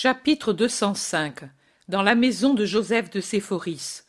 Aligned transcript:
Chapitre 0.00 0.52
205 0.52 1.40
Dans 1.88 2.02
la 2.02 2.14
maison 2.14 2.54
de 2.54 2.64
Joseph 2.64 3.10
de 3.10 3.20
Séphoris. 3.20 4.04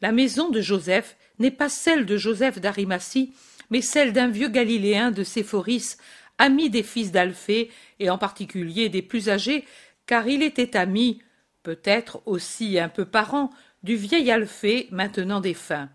La 0.00 0.10
maison 0.10 0.48
de 0.48 0.62
Joseph 0.62 1.14
n'est 1.38 1.50
pas 1.50 1.68
celle 1.68 2.06
de 2.06 2.16
Joseph 2.16 2.58
d'Arimathie, 2.58 3.34
mais 3.68 3.82
celle 3.82 4.14
d'un 4.14 4.28
vieux 4.28 4.48
Galiléen 4.48 5.10
de 5.10 5.22
Séphoris, 5.24 5.98
ami 6.38 6.70
des 6.70 6.82
fils 6.82 7.12
d'Alphée, 7.12 7.70
et 8.00 8.08
en 8.08 8.16
particulier 8.16 8.88
des 8.88 9.02
plus 9.02 9.28
âgés, 9.28 9.66
car 10.06 10.26
il 10.26 10.42
était 10.42 10.74
ami, 10.74 11.20
peut-être 11.62 12.22
aussi 12.24 12.78
un 12.78 12.88
peu 12.88 13.04
parent, 13.04 13.50
du 13.82 13.94
vieil 13.94 14.30
Alphée 14.30 14.88
maintenant 14.90 15.42
défunt. 15.42 15.90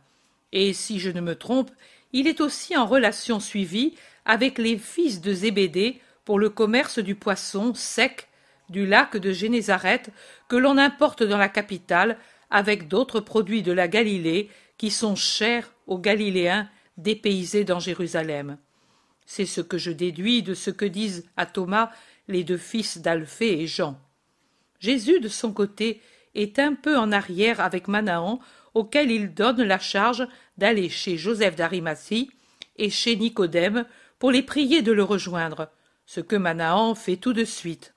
Et 0.52 0.71
si 0.71 1.00
je 1.00 1.10
ne 1.10 1.20
me 1.20 1.34
trompe, 1.34 1.71
il 2.14 2.28
est 2.28 2.42
aussi 2.42 2.78
en 2.78 2.86
relation 2.86 3.39
suivie 3.39 3.96
avec 4.23 4.60
les 4.60 4.78
fils 4.78 5.20
de 5.20 5.34
Zébédée 5.34 6.00
pour 6.26 6.38
le 6.38 6.52
commerce 6.52 7.00
du 7.00 7.16
poisson 7.16 7.73
sec 7.73 8.28
du 8.72 8.88
lac 8.88 9.18
de 9.18 9.32
Génézareth 9.32 10.10
que 10.48 10.55
l'on 10.55 10.77
importe 10.77 11.23
dans 11.23 11.38
la 11.38 11.50
capitale 11.50 12.18
avec 12.50 12.88
d'autres 12.88 13.20
produits 13.20 13.62
de 13.62 13.72
la 13.72 13.88
Galilée 13.88 14.50
qui 14.78 14.90
sont 14.90 15.16
chers 15.16 15.72
aux 15.88 16.00
Galiléens 16.00 16.70
dépaysés 16.98 17.64
dans 17.64 17.80
Jérusalem. 17.80 18.58
C'est 19.26 19.45
ce 19.45 19.62
que 19.62 19.78
je 19.78 19.92
déduis 19.92 20.42
de 20.42 20.54
ce 20.54 20.72
que 20.72 20.86
disent 20.86 21.30
à 21.38 21.45
Thomas 21.45 21.92
les 22.28 22.44
deux 22.44 22.58
fils 22.58 22.98
d'Alphée 22.98 23.62
et 23.62 23.68
Jean. 23.68 24.00
Jésus, 24.80 25.20
de 25.20 25.28
son 25.28 25.53
côté, 25.53 26.02
est 26.34 26.59
un 26.59 26.73
peu 26.73 26.98
en 26.98 27.12
arrière 27.12 27.59
avec 27.59 27.88
Manahan, 27.88 28.40
auquel 28.73 29.12
il 29.12 29.34
donne 29.34 29.62
la 29.62 29.80
charge 29.80 30.28
d'aller 30.58 30.90
chez 30.90 31.17
Joseph 31.17 31.56
d'Arimathie 31.56 32.31
et 32.78 32.90
chez 32.90 33.16
Nicodème 33.16 33.86
pour 34.17 34.31
les 34.31 34.44
prier 34.44 34.81
de 34.81 34.92
le 34.92 35.03
rejoindre, 35.03 35.70
ce 36.06 36.22
que 36.22 36.36
Manahan 36.36 36.95
fait 36.95 37.17
tout 37.17 37.34
de 37.34 37.44
suite. 37.44 37.91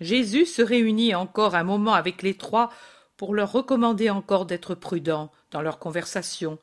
Jésus 0.00 0.46
se 0.46 0.62
réunit 0.62 1.14
encore 1.14 1.54
un 1.54 1.64
moment 1.64 1.94
avec 1.94 2.22
les 2.22 2.34
trois 2.34 2.70
pour 3.16 3.34
leur 3.34 3.52
recommander 3.52 4.10
encore 4.10 4.46
d'être 4.46 4.74
prudents 4.74 5.30
dans 5.50 5.62
leur 5.62 5.78
conversation, 5.78 6.58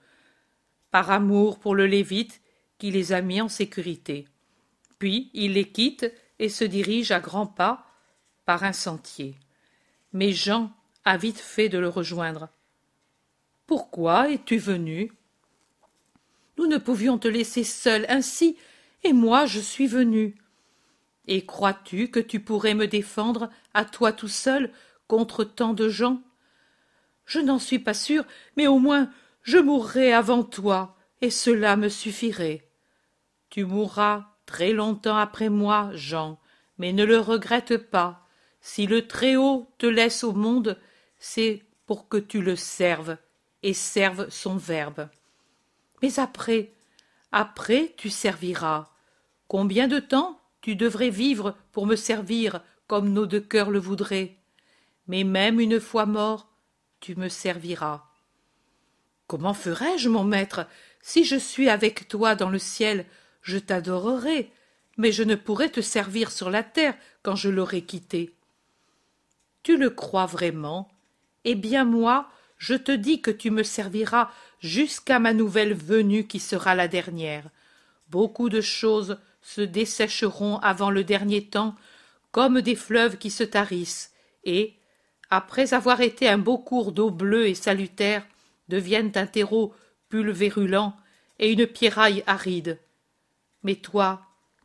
par 0.92 1.12
amour 1.12 1.60
pour 1.60 1.76
le 1.76 1.88
Lévite 1.88 2.42
qui 2.78 2.92
les 2.92 3.14
a 3.14 3.22
mis 3.22 3.42
en 3.42 3.48
sécurité. 3.48 4.28
Puis 5.00 5.30
il 5.34 5.54
les 5.54 5.70
quitte 5.70 6.12
et 6.40 6.50
se 6.50 6.64
dirige 6.64 7.12
à 7.12 7.20
grands 7.20 7.48
pas 7.48 7.86
par 8.46 8.64
un 8.64 8.74
sentier. 8.74 9.36
Mais 10.14 10.34
Jean 10.34 10.72
a 11.06 11.18
vite 11.18 11.40
fait 11.40 11.70
de 11.70 11.78
le 11.78 11.88
rejoindre. 11.88 12.50
Pourquoi 13.66 14.30
es-tu 14.30 14.58
venu? 14.58 15.14
Nous 16.58 16.68
ne 16.68 16.78
pouvions 16.78 17.18
te 17.18 17.28
laisser 17.28 17.64
seul 17.64 18.06
ainsi, 18.10 18.58
et 19.04 19.14
moi 19.14 19.46
je 19.46 19.60
suis 19.60 19.88
venu. 19.88 20.36
Et 21.28 21.46
crois-tu 21.46 22.10
que 22.10 22.20
tu 22.20 22.40
pourrais 22.40 22.74
me 22.74 22.88
défendre, 22.88 23.50
à 23.74 23.86
toi 23.86 24.12
tout 24.12 24.28
seul, 24.28 24.72
contre 25.08 25.44
tant 25.44 25.74
de 25.74 25.90
gens? 25.90 26.22
Je 27.26 27.40
n'en 27.40 27.60
suis 27.60 27.80
pas 27.80 27.94
sûr, 27.94 28.26
mais 28.58 28.68
au 28.68 28.80
moins 28.80 29.10
je 29.44 29.58
mourrai 29.58 30.14
avant 30.14 30.44
toi, 30.44 30.98
et 31.22 31.30
cela 31.30 31.76
me 31.76 31.90
suffirait. 31.90 32.68
Tu 33.50 33.66
mourras 33.66 34.28
très 34.46 34.72
longtemps 34.72 35.18
après 35.18 35.50
moi, 35.50 35.92
Jean, 35.94 36.40
mais 36.78 36.94
ne 36.94 37.04
le 37.04 37.20
regrette 37.20 37.78
pas. 37.78 38.28
Si 38.60 38.86
le 38.86 39.08
Très-Haut 39.08 39.72
te 39.78 39.86
laisse 39.86 40.24
au 40.24 40.34
monde, 40.34 40.80
c'est 41.18 41.64
pour 41.86 42.08
que 42.08 42.18
tu 42.18 42.42
le 42.42 42.56
serves, 42.56 43.18
et 43.64 43.74
serves 43.74 44.30
son 44.30 44.58
verbe. 44.58 45.10
Mais 46.02 46.20
après, 46.20 46.74
après 47.32 47.94
tu 47.98 48.10
serviras. 48.10 48.90
Combien 49.48 49.88
de 49.88 50.00
temps 50.00 50.41
tu 50.62 50.76
devrais 50.76 51.10
vivre 51.10 51.56
pour 51.72 51.86
me 51.86 51.96
servir 51.96 52.62
comme 52.88 53.12
nos 53.12 53.26
deux 53.26 53.42
cœurs 53.42 53.72
le 53.72 53.80
voudraient. 53.80 54.38
Mais 55.08 55.24
même 55.24 55.60
une 55.60 55.80
fois 55.80 56.06
mort, 56.06 56.50
tu 57.00 57.16
me 57.16 57.30
serviras. 57.30 58.04
Comment 59.28 59.54
ferai-je, 59.54 60.10
mon 60.10 60.24
maître? 60.24 60.68
Si 61.02 61.24
je 61.24 61.38
suis 61.38 61.70
avec 61.70 62.08
toi 62.08 62.36
dans 62.36 62.50
le 62.50 62.60
ciel, 62.60 63.06
je 63.42 63.58
t'adorerai, 63.58 64.52
mais 64.98 65.12
je 65.12 65.24
ne 65.24 65.36
pourrai 65.36 65.72
te 65.72 65.82
servir 65.82 66.32
sur 66.32 66.50
la 66.50 66.64
terre 66.64 66.96
quand 67.24 67.36
je 67.36 67.50
l'aurai 67.50 67.82
quitté. 67.82 68.36
Tu 69.64 69.78
le 69.78 69.90
crois 69.90 70.26
vraiment? 70.26 70.90
Eh 71.44 71.56
bien 71.56 71.86
moi, 71.86 72.30
je 72.58 72.76
te 72.76 72.92
dis 72.92 73.22
que 73.22 73.32
tu 73.32 73.50
me 73.50 73.64
serviras 73.64 74.30
jusqu'à 74.60 75.18
ma 75.18 75.34
nouvelle 75.34 75.74
venue 75.74 76.28
qui 76.28 76.40
sera 76.40 76.76
la 76.76 76.88
dernière. 76.88 77.50
Beaucoup 78.10 78.50
de 78.50 78.62
choses 78.62 79.18
se 79.42 79.62
dessécheront 79.62 80.58
avant 80.60 80.90
le 80.90 81.04
dernier 81.04 81.46
temps 81.46 81.76
comme 82.32 82.62
des 82.62 82.76
fleuves 82.76 83.18
qui 83.18 83.30
se 83.30 83.44
tarissent 83.44 84.14
et 84.44 84.76
après 85.30 85.74
avoir 85.74 86.02
été 86.02 86.28
un 86.28 86.38
beau 86.38 86.58
cours 86.58 86.92
d'eau 86.92 87.10
bleue 87.10 87.48
et 87.48 87.56
salutaire 87.56 88.26
deviennent 88.68 89.12
un 89.16 89.26
terreau 89.26 89.74
pulvérulent 90.10 90.94
et 91.40 91.52
une 91.52 91.68
pierraille 91.68 92.24
aride. 92.28 92.80
Mais 93.64 93.76
toi 93.76 94.22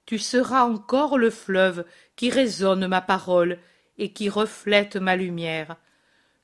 tu 0.07 0.19
seras 0.21 0.63
encore 0.63 1.19
le 1.19 1.31
fleuve 1.31 1.85
qui 2.15 2.31
résonne 2.31 2.87
ma 2.87 3.01
parole 3.01 3.59
et 3.99 4.13
qui 4.13 4.29
reflète 4.29 4.97
ma 4.97 5.17
lumière. 5.17 5.77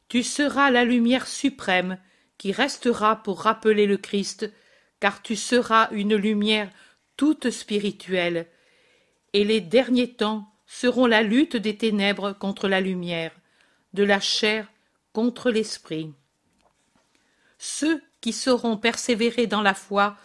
Tu 0.08 0.24
seras 0.24 0.70
la 0.70 0.84
lumière 0.84 1.28
suprême 1.28 1.96
qui 2.38 2.50
restera 2.50 3.22
pour 3.22 3.42
rappeler 3.42 3.86
le 3.86 3.96
Christ 3.96 4.52
car 4.98 5.22
tu 5.22 5.36
seras 5.36 5.88
une 5.92 6.16
lumière 6.16 6.68
toute 7.16 7.50
spirituelle, 7.50 8.48
et 9.32 9.44
les 9.44 9.60
derniers 9.60 10.14
temps 10.14 10.52
seront 10.66 11.06
la 11.06 11.22
lutte 11.22 11.56
des 11.56 11.76
ténèbres 11.76 12.32
contre 12.32 12.68
la 12.68 12.80
lumière, 12.80 13.32
de 13.92 14.04
la 14.04 14.20
chair 14.20 14.70
contre 15.12 15.50
l'esprit. 15.50 16.12
Ceux 17.58 18.02
qui 18.20 18.32
sauront 18.32 18.76
persévérer 18.76 19.46
dans 19.46 19.62
la 19.62 19.74
foi 19.74 20.16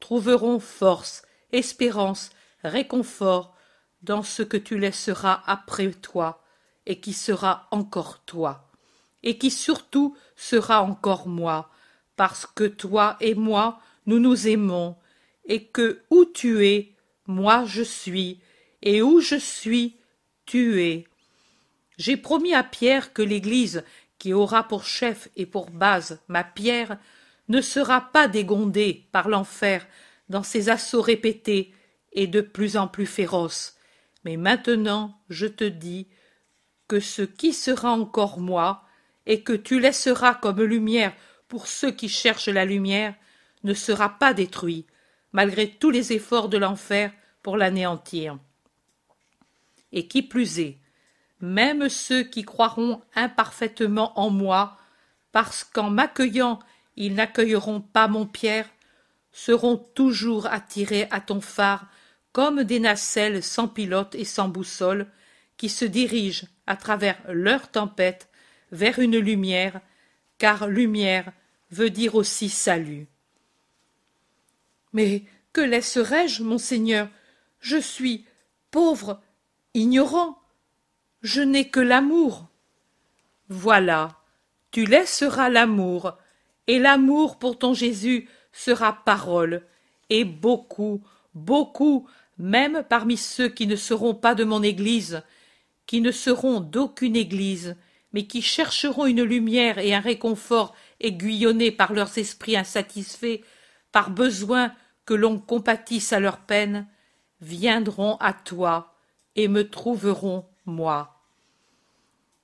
trouveront 0.00 0.60
force, 0.60 1.22
espérance, 1.52 2.30
réconfort 2.62 3.54
dans 4.02 4.22
ce 4.22 4.42
que 4.42 4.56
tu 4.56 4.78
laisseras 4.78 5.42
après 5.46 5.90
toi, 5.90 6.42
et 6.86 7.00
qui 7.00 7.12
sera 7.12 7.66
encore 7.70 8.20
toi, 8.24 8.70
et 9.22 9.38
qui 9.38 9.50
surtout 9.50 10.16
sera 10.36 10.82
encore 10.82 11.26
moi, 11.26 11.70
parce 12.14 12.46
que 12.46 12.64
toi 12.64 13.16
et 13.20 13.34
moi 13.34 13.80
nous 14.06 14.20
nous 14.20 14.46
aimons, 14.46 14.96
et 15.46 15.64
que 15.64 16.02
où 16.10 16.24
tu 16.24 16.66
es, 16.66 16.94
moi 17.26 17.64
je 17.66 17.82
suis, 17.82 18.40
et 18.82 19.02
où 19.02 19.20
je 19.20 19.36
suis, 19.36 19.96
tu 20.44 20.82
es. 20.82 21.06
J'ai 21.98 22.16
promis 22.16 22.54
à 22.54 22.62
Pierre 22.62 23.12
que 23.12 23.22
l'Église, 23.22 23.84
qui 24.18 24.32
aura 24.32 24.66
pour 24.68 24.84
chef 24.84 25.28
et 25.36 25.46
pour 25.46 25.70
base 25.70 26.20
ma 26.28 26.44
pierre, 26.44 26.98
ne 27.48 27.60
sera 27.60 28.00
pas 28.00 28.28
dégondée 28.28 29.06
par 29.12 29.28
l'enfer 29.28 29.86
dans 30.28 30.42
ses 30.42 30.68
assauts 30.68 31.02
répétés 31.02 31.72
et 32.12 32.26
de 32.26 32.40
plus 32.40 32.76
en 32.76 32.88
plus 32.88 33.06
féroces. 33.06 33.76
Mais 34.24 34.36
maintenant 34.36 35.20
je 35.30 35.46
te 35.46 35.64
dis 35.64 36.08
que 36.88 37.00
ce 37.00 37.22
qui 37.22 37.52
sera 37.52 37.92
encore 37.92 38.40
moi, 38.40 38.82
et 39.26 39.42
que 39.42 39.52
tu 39.52 39.80
laisseras 39.80 40.34
comme 40.34 40.62
lumière 40.62 41.12
pour 41.48 41.66
ceux 41.66 41.90
qui 41.90 42.08
cherchent 42.08 42.48
la 42.48 42.64
lumière, 42.64 43.14
ne 43.64 43.74
sera 43.74 44.18
pas 44.18 44.32
détruit, 44.32 44.86
malgré 45.36 45.68
tous 45.68 45.90
les 45.90 46.14
efforts 46.14 46.48
de 46.48 46.56
l'enfer 46.56 47.12
pour 47.42 47.58
l'anéantir. 47.58 48.38
Et 49.92 50.08
qui 50.08 50.22
plus 50.22 50.60
est, 50.60 50.78
même 51.42 51.90
ceux 51.90 52.22
qui 52.22 52.42
croiront 52.42 53.02
imparfaitement 53.14 54.18
en 54.18 54.30
moi, 54.30 54.78
parce 55.32 55.62
qu'en 55.62 55.90
m'accueillant 55.90 56.58
ils 56.96 57.12
n'accueilleront 57.12 57.82
pas 57.82 58.08
mon 58.08 58.24
Pierre, 58.24 58.70
seront 59.30 59.76
toujours 59.76 60.46
attirés 60.46 61.06
à 61.10 61.20
ton 61.20 61.42
phare 61.42 61.86
comme 62.32 62.64
des 62.64 62.80
nacelles 62.80 63.42
sans 63.42 63.68
pilote 63.68 64.14
et 64.14 64.24
sans 64.24 64.48
boussole, 64.48 65.06
qui 65.58 65.68
se 65.68 65.84
dirigent 65.84 66.46
à 66.66 66.76
travers 66.76 67.18
leur 67.28 67.70
tempête 67.70 68.30
vers 68.72 68.98
une 69.00 69.18
lumière, 69.18 69.82
car 70.38 70.66
lumière 70.66 71.30
veut 71.70 71.90
dire 71.90 72.14
aussi 72.14 72.48
salut. 72.48 73.06
Mais 74.96 75.24
que 75.52 75.60
laisserai-je, 75.60 76.42
monseigneur? 76.42 77.10
Je 77.60 77.76
suis 77.76 78.24
pauvre, 78.70 79.20
ignorant. 79.74 80.38
Je 81.20 81.42
n'ai 81.42 81.68
que 81.68 81.80
l'amour. 81.80 82.48
Voilà, 83.50 84.16
tu 84.70 84.86
laisseras 84.86 85.50
l'amour, 85.50 86.16
et 86.66 86.78
l'amour 86.78 87.38
pour 87.38 87.58
ton 87.58 87.74
Jésus 87.74 88.26
sera 88.52 89.04
parole, 89.04 89.66
et 90.08 90.24
beaucoup, 90.24 91.02
beaucoup, 91.34 92.08
même 92.38 92.82
parmi 92.88 93.18
ceux 93.18 93.48
qui 93.48 93.66
ne 93.66 93.76
seront 93.76 94.14
pas 94.14 94.34
de 94.34 94.44
mon 94.44 94.62
Église, 94.62 95.22
qui 95.86 96.00
ne 96.00 96.10
seront 96.10 96.60
d'aucune 96.60 97.16
Église, 97.16 97.76
mais 98.14 98.26
qui 98.26 98.40
chercheront 98.40 99.04
une 99.04 99.24
lumière 99.24 99.76
et 99.78 99.94
un 99.94 100.00
réconfort 100.00 100.74
aiguillonnés 101.00 101.70
par 101.70 101.92
leurs 101.92 102.16
esprits 102.16 102.56
insatisfaits, 102.56 103.42
par 103.92 104.08
besoin 104.08 104.72
que 105.06 105.14
l'on 105.14 105.38
compatisse 105.38 106.12
à 106.12 106.20
leur 106.20 106.38
peine, 106.38 106.86
viendront 107.40 108.16
à 108.16 108.32
toi 108.32 108.94
et 109.36 109.48
me 109.48 109.68
trouveront 109.68 110.46
moi. 110.66 111.22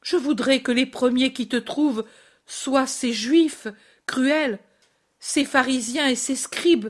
Je 0.03 0.17
voudrais 0.17 0.61
que 0.61 0.73
les 0.73 0.87
premiers 0.87 1.33
qui 1.33 1.49
te 1.49 1.57
trouvent 1.57 2.05
soient 2.47 2.87
ces 2.87 3.13
juifs 3.13 3.69
cruels, 4.07 4.59
ces 5.19 5.45
pharisiens 5.45 6.09
et 6.09 6.17
ces 6.17 6.37
scribes. 6.37 6.89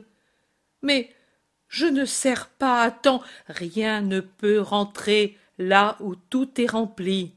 Mais 0.82 1.14
je 1.68 1.86
ne 1.86 2.04
sers 2.04 2.48
pas 2.48 2.82
à 2.82 2.90
temps, 2.90 3.22
rien 3.48 4.00
ne 4.00 4.20
peut 4.20 4.60
rentrer 4.60 5.38
là 5.58 5.96
où 6.00 6.14
tout 6.14 6.60
est 6.60 6.70
rempli. 6.70 7.34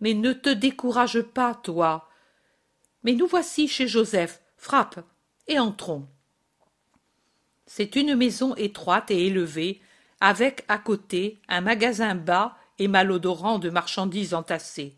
Mais 0.00 0.14
ne 0.14 0.32
te 0.32 0.50
décourage 0.50 1.22
pas, 1.22 1.54
toi. 1.54 2.08
Mais 3.02 3.12
nous 3.12 3.26
voici 3.26 3.68
chez 3.68 3.88
Joseph. 3.88 4.40
Frappe, 4.56 5.04
et 5.46 5.58
entrons. 5.58 6.08
C'est 7.66 7.96
une 7.96 8.14
maison 8.14 8.54
étroite 8.54 9.10
et 9.10 9.26
élevée, 9.26 9.80
avec 10.20 10.64
à 10.68 10.78
côté 10.78 11.40
un 11.48 11.60
magasin 11.60 12.14
bas 12.14 12.56
et 12.78 12.88
malodorant 12.88 13.58
de 13.58 13.70
marchandises 13.70 14.34
entassées, 14.34 14.94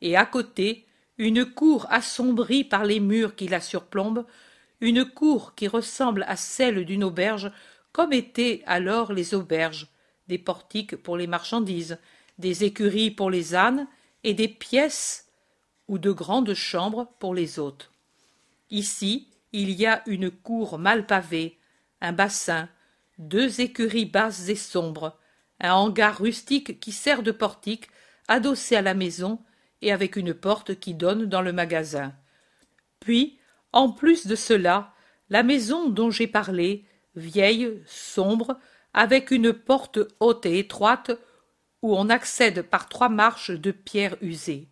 et 0.00 0.16
à 0.16 0.26
côté 0.26 0.86
une 1.18 1.44
cour 1.44 1.86
assombrie 1.90 2.64
par 2.64 2.84
les 2.84 3.00
murs 3.00 3.34
qui 3.34 3.48
la 3.48 3.60
surplombent, 3.60 4.26
une 4.80 5.04
cour 5.04 5.54
qui 5.54 5.68
ressemble 5.68 6.24
à 6.28 6.36
celle 6.36 6.84
d'une 6.84 7.04
auberge, 7.04 7.50
comme 7.92 8.12
étaient 8.12 8.62
alors 8.66 9.12
les 9.12 9.34
auberges, 9.34 9.88
des 10.28 10.38
portiques 10.38 10.96
pour 10.96 11.16
les 11.16 11.26
marchandises, 11.26 11.98
des 12.38 12.64
écuries 12.64 13.10
pour 13.10 13.30
les 13.30 13.54
ânes, 13.54 13.86
et 14.24 14.34
des 14.34 14.48
pièces 14.48 15.28
ou 15.88 15.98
de 15.98 16.10
grandes 16.10 16.54
chambres 16.54 17.08
pour 17.18 17.34
les 17.34 17.58
hôtes. 17.58 17.90
Ici, 18.70 19.28
il 19.52 19.70
y 19.70 19.86
a 19.86 20.02
une 20.06 20.30
cour 20.30 20.78
mal 20.78 21.06
pavée, 21.06 21.58
un 22.02 22.12
bassin, 22.12 22.68
deux 23.16 23.60
écuries 23.60 24.04
basses 24.04 24.48
et 24.48 24.56
sombres, 24.56 25.16
un 25.60 25.72
hangar 25.72 26.18
rustique 26.18 26.80
qui 26.80 26.92
sert 26.92 27.22
de 27.22 27.30
portique, 27.30 27.88
adossé 28.28 28.76
à 28.76 28.82
la 28.82 28.94
maison 28.94 29.38
et 29.80 29.92
avec 29.92 30.16
une 30.16 30.34
porte 30.34 30.78
qui 30.78 30.94
donne 30.94 31.26
dans 31.26 31.40
le 31.40 31.52
magasin. 31.52 32.12
Puis, 33.00 33.38
en 33.72 33.90
plus 33.90 34.26
de 34.26 34.34
cela, 34.34 34.92
la 35.30 35.44
maison 35.44 35.88
dont 35.88 36.10
j'ai 36.10 36.26
parlé, 36.26 36.84
vieille, 37.14 37.80
sombre, 37.86 38.58
avec 38.92 39.30
une 39.30 39.52
porte 39.52 40.00
haute 40.20 40.44
et 40.44 40.58
étroite, 40.58 41.12
où 41.82 41.96
on 41.96 42.10
accède 42.10 42.62
par 42.62 42.88
trois 42.88 43.08
marches 43.08 43.50
de 43.52 43.70
pierre 43.70 44.16
usée. 44.20 44.68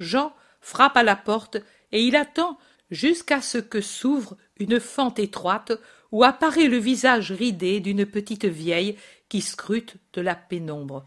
Jean 0.00 0.34
frappe 0.60 0.96
à 0.96 1.02
la 1.02 1.16
porte 1.16 1.58
et 1.92 2.02
il 2.02 2.16
attend 2.16 2.58
jusqu'à 2.90 3.40
ce 3.40 3.58
que 3.58 3.80
s'ouvre 3.80 4.36
une 4.58 4.80
fente 4.80 5.18
étroite 5.18 5.72
où 6.12 6.24
apparaît 6.24 6.68
le 6.68 6.78
visage 6.78 7.32
ridé 7.32 7.80
d'une 7.80 8.06
petite 8.06 8.44
vieille 8.44 8.96
qui 9.28 9.40
scrute 9.40 9.96
de 10.14 10.20
la 10.20 10.34
pénombre. 10.34 11.06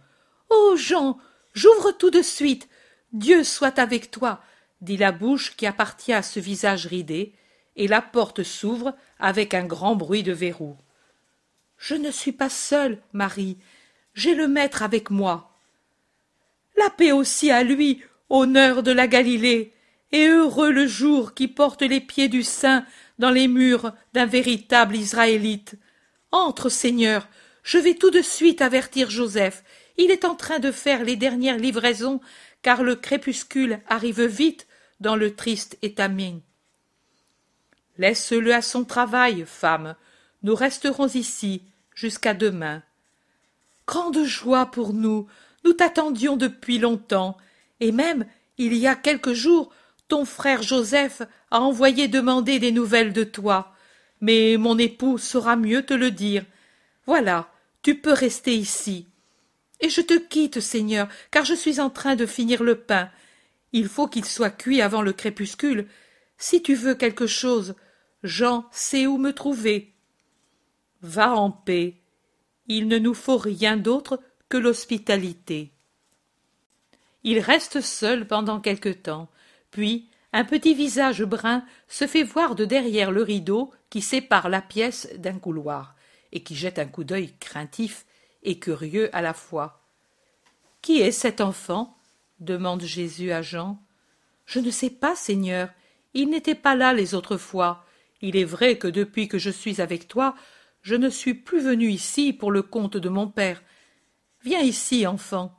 Oh 0.50 0.76
Jean, 0.76 1.18
j'ouvre 1.54 1.92
tout 1.92 2.12
de 2.12 2.22
suite. 2.22 2.70
Dieu 3.14 3.44
soit 3.44 3.80
avec 3.80 4.12
toi, 4.12 4.42
dit 4.82 4.98
la 4.98 5.12
bouche 5.12 5.56
qui 5.56 5.66
appartient 5.66 6.14
à 6.14 6.22
ce 6.22 6.40
visage 6.40 6.86
ridé, 6.86 7.34
et 7.76 7.88
la 7.88 8.02
porte 8.02 8.44
s'ouvre 8.44 8.96
avec 9.20 9.54
un 9.54 9.66
grand 9.66 9.96
bruit 9.96 10.24
de 10.24 10.34
verrou. 10.34 10.76
Je 11.78 11.96
ne 11.96 12.12
suis 12.12 12.32
pas 12.32 12.50
seule, 12.50 13.00
Marie, 13.14 13.58
j'ai 14.14 14.36
le 14.36 14.48
maître 14.48 14.84
avec 14.84 15.10
moi. 15.10 15.52
La 16.78 16.90
paix 16.90 17.12
aussi 17.12 17.50
à 17.50 17.64
lui, 17.64 18.04
honneur 18.30 18.84
de 18.84 18.92
la 18.92 19.08
Galilée, 19.08 19.74
et 20.12 20.28
heureux 20.28 20.72
le 20.72 20.88
jour 20.88 21.34
qui 21.34 21.48
porte 21.48 21.82
les 21.82 22.02
pieds 22.02 22.28
du 22.28 22.44
saint 22.44 22.86
dans 23.22 23.30
les 23.30 23.48
murs 23.48 23.94
d'un 24.14 24.26
véritable 24.26 24.96
Israélite. 24.96 25.76
Entre, 26.32 26.70
Seigneur, 26.70 27.30
je 27.62 27.78
vais 27.78 27.94
tout 27.94 28.10
de 28.10 28.24
suite 28.24 28.64
avertir 28.64 29.12
Joseph. 29.12 29.64
Il 29.98 30.10
est 30.10 30.26
en 30.26 30.34
train 30.34 30.58
de 30.58 30.72
faire 30.72 31.06
les 31.06 31.18
dernières 31.18 31.60
livraisons, 31.60 32.20
car 32.64 32.82
le 32.82 32.96
crépuscule 32.96 33.80
arrive 33.88 34.24
vite 34.24 34.66
dans 35.00 35.16
le 35.16 35.36
triste 35.36 35.78
étamine. 35.84 36.42
Laisse-le 38.00 38.56
à 38.56 38.64
son 38.64 38.86
travail, 38.86 39.46
femme. 39.46 39.96
Nous 40.42 40.56
resterons 40.56 41.10
ici 41.10 41.62
jusqu'à 41.94 42.34
demain. 42.34 42.82
Grande 43.86 44.24
joie 44.24 44.66
pour 44.66 44.94
nous. 44.94 45.28
Nous 45.64 45.74
t'attendions 45.74 46.38
depuis 46.38 46.80
longtemps. 46.80 47.38
Et 47.82 47.92
même, 47.92 48.26
il 48.58 48.74
y 48.74 48.88
a 48.88 48.96
quelques 48.96 49.34
jours, 49.34 49.72
ton 50.12 50.26
frère 50.26 50.62
Joseph 50.62 51.22
a 51.52 51.62
envoyé 51.62 52.10
demander 52.10 52.60
des 52.60 52.74
nouvelles 52.74 53.14
de 53.14 53.24
toi. 53.24 53.74
Mais 54.20 54.58
mon 54.58 54.78
époux 54.78 55.18
saura 55.18 55.56
mieux 55.56 55.86
te 55.86 55.94
le 55.94 56.12
dire. 56.12 56.44
Voilà, 57.06 57.50
tu 57.82 57.96
peux 57.96 58.12
rester 58.12 58.54
ici. 58.54 59.08
Et 59.80 59.90
je 59.90 60.02
te 60.02 60.20
quitte, 60.20 60.60
Seigneur, 60.60 61.08
car 61.32 61.46
je 61.46 61.54
suis 61.54 61.80
en 61.80 61.90
train 61.90 62.18
de 62.18 62.26
finir 62.26 62.62
le 62.62 62.76
pain. 62.76 63.10
Il 63.72 63.88
faut 63.88 64.10
qu'il 64.10 64.26
soit 64.26 64.50
cuit 64.50 64.82
avant 64.82 65.02
le 65.02 65.14
crépuscule. 65.14 65.88
Si 66.38 66.62
tu 66.62 66.76
veux 66.76 66.96
quelque 66.96 67.26
chose, 67.26 67.76
Jean 68.22 68.66
sait 68.70 69.08
où 69.08 69.18
me 69.18 69.32
trouver. 69.32 69.94
Va 71.02 71.34
en 71.34 71.52
paix. 71.52 72.02
Il 72.68 72.90
ne 72.90 72.98
nous 72.98 73.14
faut 73.14 73.38
rien 73.38 73.78
d'autre 73.78 74.20
que 74.50 74.58
l'hospitalité. 74.58 75.72
Il 77.24 77.40
reste 77.40 77.80
seul 77.80 78.28
pendant 78.28 78.60
quelque 78.60 78.90
temps. 78.90 79.30
Puis 79.72 80.10
un 80.34 80.46
petit 80.46 80.74
visage 80.74 81.24
brun 81.24 81.66
se 81.88 82.08
fait 82.08 82.24
voir 82.24 82.56
de 82.56 82.66
derrière 82.66 83.12
le 83.12 83.24
rideau 83.24 83.72
qui 83.90 84.02
sépare 84.02 84.50
la 84.50 84.62
pièce 84.62 85.10
d'un 85.18 85.38
couloir, 85.38 85.96
et 86.32 86.44
qui 86.44 86.56
jette 86.56 86.80
un 86.80 86.86
coup 86.86 87.04
d'œil 87.04 87.34
craintif 87.40 88.06
et 88.44 88.60
curieux 88.60 89.14
à 89.16 89.22
la 89.22 89.34
fois. 89.34 89.82
Qui 90.82 91.02
est 91.02 91.12
cet 91.12 91.42
enfant? 91.42 91.98
demande 92.40 92.82
Jésus 92.82 93.32
à 93.32 93.42
Jean. 93.42 93.80
Je 94.46 94.60
ne 94.60 94.72
sais 94.72 94.90
pas, 94.90 95.16
Seigneur. 95.16 95.70
Il 96.14 96.30
n'était 96.30 96.56
pas 96.56 96.76
là 96.76 96.94
les 96.94 97.14
autres 97.14 97.38
fois. 97.38 97.86
Il 98.22 98.36
est 98.36 98.46
vrai 98.46 98.78
que 98.78 98.88
depuis 98.88 99.28
que 99.28 99.38
je 99.38 99.50
suis 99.50 99.80
avec 99.82 100.08
toi, 100.08 100.36
je 100.82 100.96
ne 100.96 101.10
suis 101.10 101.36
plus 101.36 101.62
venu 101.62 101.90
ici 101.90 102.34
pour 102.34 102.52
le 102.52 102.64
compte 102.64 102.98
de 102.98 103.10
mon 103.10 103.28
père. 103.28 103.62
Viens 104.44 104.62
ici, 104.62 105.06
enfant. 105.06 105.56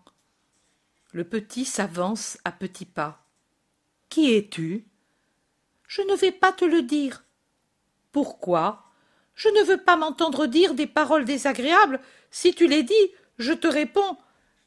Le 1.13 1.25
petit 1.25 1.65
s'avance 1.65 2.39
à 2.45 2.51
petits 2.51 2.87
pas. 2.87 3.22
Qui 4.13 4.35
es-tu? 4.35 4.85
Je 5.89 6.03
ne 6.03 6.15
vais 6.15 6.33
pas 6.33 6.53
te 6.53 6.67
le 6.67 6.83
dire. 6.83 7.25
Pourquoi? 8.13 8.85
Je 9.35 9.49
ne 9.49 9.63
veux 9.65 9.79
pas 9.79 9.97
m'entendre 9.97 10.45
dire 10.45 10.75
des 10.75 10.87
paroles 10.87 11.25
désagréables. 11.25 11.99
Si 12.31 12.53
tu 12.53 12.67
les 12.67 12.83
dis, 12.83 13.09
je 13.39 13.55
te 13.55 13.67
réponds. 13.67 14.19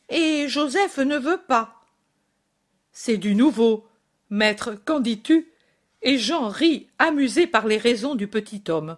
Et 0.09 0.47
Joseph 0.47 0.97
ne 0.97 1.19
veut 1.19 1.37
pas. 1.47 1.85
C'est 2.91 3.17
du 3.17 3.35
nouveau. 3.35 3.87
Maître, 4.31 4.73
qu'en 4.83 4.99
dis-tu? 4.99 5.51
Et 6.01 6.17
Jean 6.17 6.47
rit, 6.47 6.87
amusé 6.97 7.45
par 7.45 7.67
les 7.67 7.77
raisons 7.77 8.15
du 8.15 8.27
petit 8.27 8.63
homme. 8.67 8.97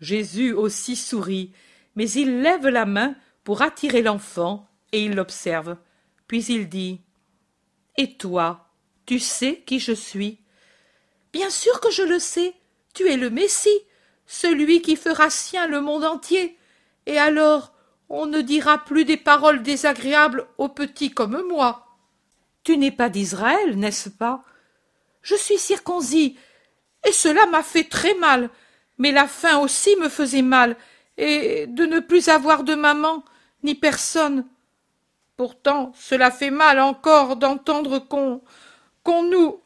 Jésus 0.00 0.52
aussi 0.52 0.96
sourit, 0.96 1.50
mais 1.96 2.10
il 2.10 2.42
lève 2.42 2.68
la 2.68 2.84
main 2.84 3.14
pour 3.42 3.62
attirer 3.62 4.02
l'enfant, 4.02 4.68
et 4.92 5.02
il 5.02 5.14
l'observe. 5.14 5.78
Puis 6.26 6.44
il 6.44 6.68
dit 6.68 7.00
Et 7.96 8.18
toi, 8.18 8.68
tu 9.06 9.18
sais 9.18 9.62
qui 9.66 9.78
je 9.78 9.92
suis 9.92 10.38
Bien 11.32 11.50
sûr 11.50 11.80
que 11.80 11.90
je 11.90 12.02
le 12.02 12.18
sais. 12.18 12.54
Tu 12.94 13.08
es 13.08 13.16
le 13.16 13.30
Messie, 13.30 13.80
celui 14.26 14.82
qui 14.82 14.96
fera 14.96 15.30
sien 15.30 15.66
le 15.66 15.80
monde 15.80 16.04
entier. 16.04 16.58
Et 17.06 17.18
alors, 17.18 17.72
on 18.10 18.26
ne 18.26 18.42
dira 18.42 18.78
plus 18.78 19.04
des 19.04 19.16
paroles 19.16 19.62
désagréables 19.62 20.46
aux 20.58 20.68
petits 20.68 21.10
comme 21.10 21.42
moi. 21.48 21.86
Tu 22.64 22.76
n'es 22.76 22.90
pas 22.90 23.08
d'Israël, 23.08 23.78
n'est-ce 23.78 24.10
pas? 24.10 24.44
Je 25.22 25.34
suis 25.34 25.58
circoncis, 25.58 26.36
et 27.06 27.12
cela 27.12 27.46
m'a 27.46 27.62
fait 27.62 27.84
très 27.84 28.14
mal. 28.14 28.50
Mais 28.98 29.10
la 29.10 29.26
faim 29.26 29.58
aussi 29.58 29.96
me 29.96 30.08
faisait 30.08 30.42
mal, 30.42 30.76
et 31.16 31.66
de 31.66 31.86
ne 31.86 32.00
plus 32.00 32.28
avoir 32.28 32.62
de 32.62 32.74
maman, 32.74 33.24
ni 33.62 33.74
personne. 33.74 34.46
Pourtant, 35.36 35.92
cela 35.96 36.30
fait 36.30 36.50
mal 36.50 36.78
encore 36.78 37.36
d'entendre 37.36 37.98
qu'on 37.98 38.42
qu'on 39.02 39.28
nous. 39.28 39.60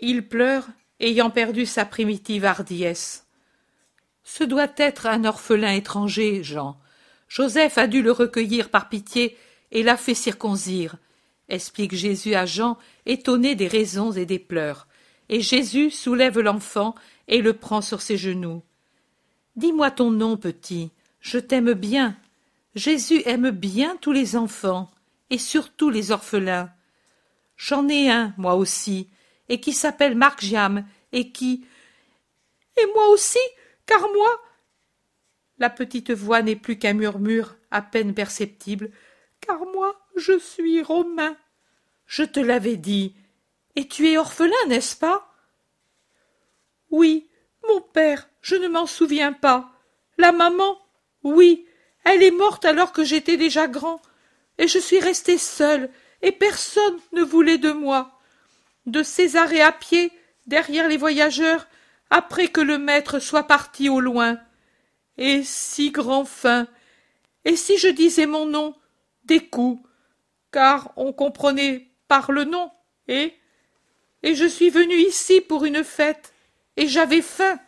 Il 0.00 0.28
pleure, 0.28 0.68
ayant 1.00 1.30
perdu 1.30 1.66
sa 1.66 1.84
primitive 1.84 2.44
hardiesse. 2.44 3.26
Ce 4.24 4.44
doit 4.44 4.72
être 4.76 5.06
un 5.06 5.24
orphelin 5.24 5.72
étranger, 5.72 6.42
Jean. 6.42 6.78
Joseph 7.28 7.78
a 7.78 7.86
dû 7.86 8.02
le 8.02 8.12
recueillir 8.12 8.70
par 8.70 8.88
pitié 8.88 9.36
et 9.70 9.82
l'a 9.82 9.96
fait 9.96 10.14
circoncire, 10.14 10.96
explique 11.48 11.94
Jésus 11.94 12.34
à 12.34 12.46
Jean, 12.46 12.78
étonné 13.06 13.54
des 13.54 13.68
raisons 13.68 14.12
et 14.12 14.26
des 14.26 14.38
pleurs. 14.38 14.86
Et 15.28 15.40
Jésus 15.40 15.90
soulève 15.90 16.38
l'enfant 16.40 16.94
et 17.26 17.42
le 17.42 17.52
prend 17.52 17.80
sur 17.80 18.00
ses 18.00 18.16
genoux. 18.16 18.62
Dis-moi 19.56 19.90
ton 19.90 20.10
nom, 20.10 20.36
petit. 20.36 20.90
Je 21.20 21.38
t'aime 21.38 21.72
bien. 21.72 22.16
Jésus 22.74 23.22
aime 23.26 23.50
bien 23.50 23.96
tous 24.00 24.12
les 24.12 24.36
enfants, 24.36 24.90
et 25.30 25.38
surtout 25.38 25.90
les 25.90 26.12
orphelins. 26.12 26.70
J'en 27.58 27.88
ai 27.88 28.08
un, 28.08 28.32
moi 28.38 28.54
aussi, 28.54 29.10
et 29.48 29.60
qui 29.60 29.72
s'appelle 29.72 30.14
Marc 30.14 30.42
Jam, 30.42 30.86
et 31.12 31.32
qui. 31.32 31.66
Et 32.76 32.86
moi 32.94 33.08
aussi, 33.08 33.38
car 33.84 34.00
moi. 34.00 34.40
La 35.58 35.68
petite 35.68 36.12
voix 36.12 36.40
n'est 36.40 36.56
plus 36.56 36.78
qu'un 36.78 36.92
murmure 36.92 37.56
à 37.72 37.82
peine 37.82 38.14
perceptible, 38.14 38.92
car 39.40 39.58
moi 39.74 40.00
je 40.16 40.38
suis 40.38 40.82
romain. 40.82 41.36
Je 42.06 42.22
te 42.22 42.38
l'avais 42.38 42.76
dit. 42.76 43.16
Et 43.74 43.88
tu 43.88 44.08
es 44.08 44.16
orphelin, 44.16 44.54
n'est-ce 44.68 44.96
pas? 44.96 45.34
Oui, 46.90 47.28
mon 47.66 47.80
père, 47.80 48.28
je 48.40 48.54
ne 48.54 48.68
m'en 48.68 48.86
souviens 48.86 49.32
pas. 49.32 49.72
La 50.16 50.30
maman, 50.30 50.78
oui, 51.24 51.66
elle 52.04 52.22
est 52.22 52.30
morte 52.30 52.64
alors 52.64 52.92
que 52.92 53.02
j'étais 53.02 53.36
déjà 53.36 53.66
grand, 53.66 54.00
et 54.58 54.68
je 54.68 54.78
suis 54.78 55.00
resté 55.00 55.38
seul, 55.38 55.90
et 56.22 56.32
personne 56.32 56.98
ne 57.12 57.22
voulait 57.22 57.58
de 57.58 57.72
moi. 57.72 58.18
De 58.86 59.02
Césarée 59.02 59.62
à 59.62 59.72
pied, 59.72 60.12
derrière 60.46 60.88
les 60.88 60.96
voyageurs, 60.96 61.66
après 62.10 62.48
que 62.48 62.60
le 62.60 62.78
maître 62.78 63.18
soit 63.18 63.44
parti 63.44 63.88
au 63.88 64.00
loin. 64.00 64.38
Et 65.16 65.42
si 65.44 65.90
grand 65.90 66.24
fin. 66.24 66.66
Et 67.44 67.56
si 67.56 67.78
je 67.78 67.88
disais 67.88 68.26
mon 68.26 68.46
nom, 68.46 68.74
des 69.24 69.40
coups, 69.40 69.86
car 70.52 70.92
on 70.96 71.12
comprenait 71.12 71.88
par 72.08 72.32
le 72.32 72.44
nom, 72.44 72.70
et 73.08 73.34
et 74.22 74.34
je 74.34 74.46
suis 74.46 74.70
venu 74.70 74.94
ici 74.94 75.40
pour 75.40 75.64
une 75.64 75.84
fête, 75.84 76.32
et 76.76 76.88
j'avais 76.88 77.22
faim. 77.22 77.58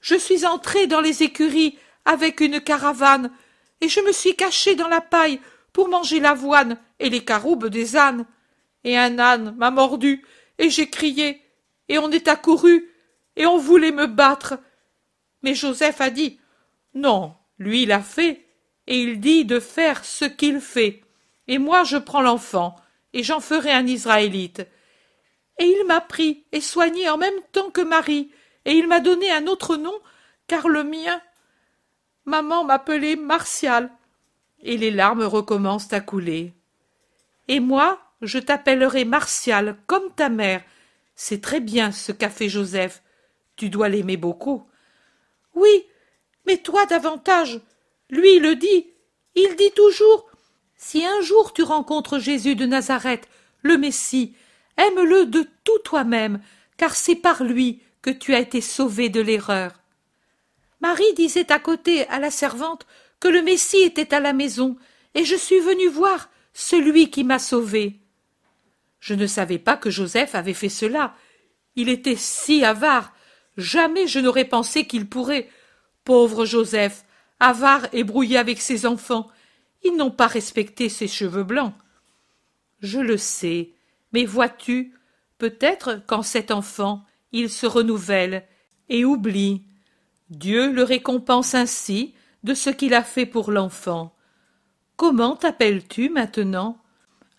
Je 0.00 0.14
suis 0.14 0.46
entré 0.46 0.86
dans 0.86 1.00
les 1.00 1.22
écuries 1.22 1.78
avec 2.04 2.40
une 2.40 2.60
caravane, 2.60 3.32
et 3.80 3.88
je 3.88 4.00
me 4.00 4.12
suis 4.12 4.36
caché 4.36 4.74
dans 4.74 4.88
la 4.88 5.00
paille 5.00 5.40
pour 5.72 5.88
manger 5.88 6.20
l'avoine 6.20 6.78
et 6.98 7.10
les 7.10 7.24
caroubes 7.24 7.68
des 7.68 7.96
ânes. 7.96 8.26
Et 8.84 8.96
un 8.96 9.18
âne 9.18 9.54
m'a 9.56 9.70
mordu, 9.70 10.24
et 10.58 10.70
j'ai 10.70 10.88
crié, 10.88 11.42
et 11.88 11.98
on 11.98 12.10
est 12.10 12.28
accouru, 12.28 12.90
et 13.36 13.46
on 13.46 13.58
voulait 13.58 13.92
me 13.92 14.06
battre. 14.06 14.58
Mais 15.42 15.54
Joseph 15.54 16.00
a 16.00 16.10
dit 16.10 16.38
Non, 16.94 17.34
lui 17.58 17.82
il 17.82 17.92
a 17.92 18.00
fait, 18.00 18.46
et 18.86 19.00
il 19.00 19.20
dit 19.20 19.44
de 19.44 19.60
faire 19.60 20.04
ce 20.04 20.24
qu'il 20.24 20.60
fait. 20.60 21.02
Et 21.46 21.58
moi 21.58 21.84
je 21.84 21.96
prends 21.96 22.22
l'enfant, 22.22 22.76
et 23.12 23.22
j'en 23.22 23.40
ferai 23.40 23.72
un 23.72 23.86
Israélite 23.86 24.66
et 25.58 25.66
il 25.66 25.86
m'a 25.86 26.00
pris 26.00 26.44
et 26.52 26.60
soigné 26.60 27.08
en 27.08 27.18
même 27.18 27.40
temps 27.52 27.70
que 27.70 27.80
Marie, 27.80 28.30
et 28.64 28.72
il 28.72 28.86
m'a 28.86 29.00
donné 29.00 29.30
un 29.30 29.46
autre 29.46 29.76
nom, 29.76 29.94
car 30.46 30.68
le 30.68 30.84
mien. 30.84 31.20
Maman 32.24 32.64
m'appelait 32.64 33.16
Martial. 33.16 33.90
Et 34.60 34.76
les 34.76 34.90
larmes 34.90 35.22
recommencent 35.22 35.92
à 35.92 36.00
couler. 36.00 36.52
Et 37.48 37.60
moi, 37.60 38.00
je 38.22 38.38
t'appellerai 38.38 39.04
Martial, 39.04 39.76
comme 39.86 40.14
ta 40.14 40.28
mère. 40.28 40.62
C'est 41.14 41.40
très 41.40 41.60
bien 41.60 41.92
ce 41.92 42.12
qu'a 42.12 42.30
fait 42.30 42.48
Joseph. 42.48 43.02
Tu 43.56 43.70
dois 43.70 43.88
l'aimer 43.88 44.16
beaucoup. 44.16 44.64
Oui, 45.54 45.84
mais 46.46 46.58
toi 46.58 46.86
davantage. 46.86 47.60
Lui 48.10 48.38
le 48.38 48.54
dit. 48.54 48.86
Il 49.34 49.56
dit 49.56 49.72
toujours 49.72 50.30
Si 50.76 51.04
un 51.04 51.20
jour 51.22 51.52
tu 51.52 51.62
rencontres 51.62 52.18
Jésus 52.18 52.54
de 52.54 52.66
Nazareth, 52.66 53.28
le 53.62 53.76
Messie, 53.76 54.34
Aime-le 54.78 55.26
de 55.26 55.44
tout 55.64 55.78
toi-même, 55.80 56.40
car 56.76 56.94
c'est 56.94 57.16
par 57.16 57.42
lui 57.42 57.82
que 58.00 58.10
tu 58.10 58.32
as 58.34 58.38
été 58.38 58.60
sauvé 58.60 59.08
de 59.08 59.20
l'erreur. 59.20 59.72
Marie 60.80 61.14
disait 61.14 61.50
à 61.50 61.58
côté 61.58 62.06
à 62.06 62.20
la 62.20 62.30
servante 62.30 62.86
que 63.18 63.26
le 63.26 63.42
Messie 63.42 63.82
était 63.82 64.14
à 64.14 64.20
la 64.20 64.32
maison, 64.32 64.76
et 65.16 65.24
je 65.24 65.34
suis 65.34 65.58
venue 65.58 65.88
voir 65.88 66.30
celui 66.58 67.08
qui 67.08 67.22
m'a 67.22 67.38
sauvé. 67.38 68.00
Je 68.98 69.14
ne 69.14 69.28
savais 69.28 69.60
pas 69.60 69.76
que 69.76 69.90
Joseph 69.90 70.34
avait 70.34 70.54
fait 70.54 70.68
cela. 70.68 71.14
Il 71.76 71.88
était 71.88 72.16
si 72.16 72.64
avare. 72.64 73.14
Jamais 73.56 74.08
je 74.08 74.18
n'aurais 74.18 74.44
pensé 74.44 74.84
qu'il 74.84 75.08
pourrait. 75.08 75.48
Pauvre 76.02 76.44
Joseph, 76.46 77.04
avare 77.38 77.86
et 77.92 78.02
brouillé 78.02 78.38
avec 78.38 78.60
ses 78.60 78.86
enfants. 78.86 79.28
Ils 79.84 79.94
n'ont 79.94 80.10
pas 80.10 80.26
respecté 80.26 80.88
ses 80.88 81.06
cheveux 81.06 81.44
blancs. 81.44 81.74
Je 82.80 82.98
le 82.98 83.18
sais, 83.18 83.70
mais 84.12 84.24
vois-tu, 84.24 84.94
peut-être 85.38 86.02
qu'en 86.08 86.22
cet 86.24 86.50
enfant, 86.50 87.04
il 87.30 87.50
se 87.50 87.66
renouvelle 87.66 88.44
et 88.88 89.04
oublie. 89.04 89.62
Dieu 90.28 90.72
le 90.72 90.82
récompense 90.82 91.54
ainsi 91.54 92.14
de 92.42 92.54
ce 92.54 92.70
qu'il 92.70 92.94
a 92.94 93.04
fait 93.04 93.26
pour 93.26 93.52
l'enfant. 93.52 94.17
Comment 94.98 95.36
t'appelles-tu 95.36 96.10
maintenant? 96.10 96.76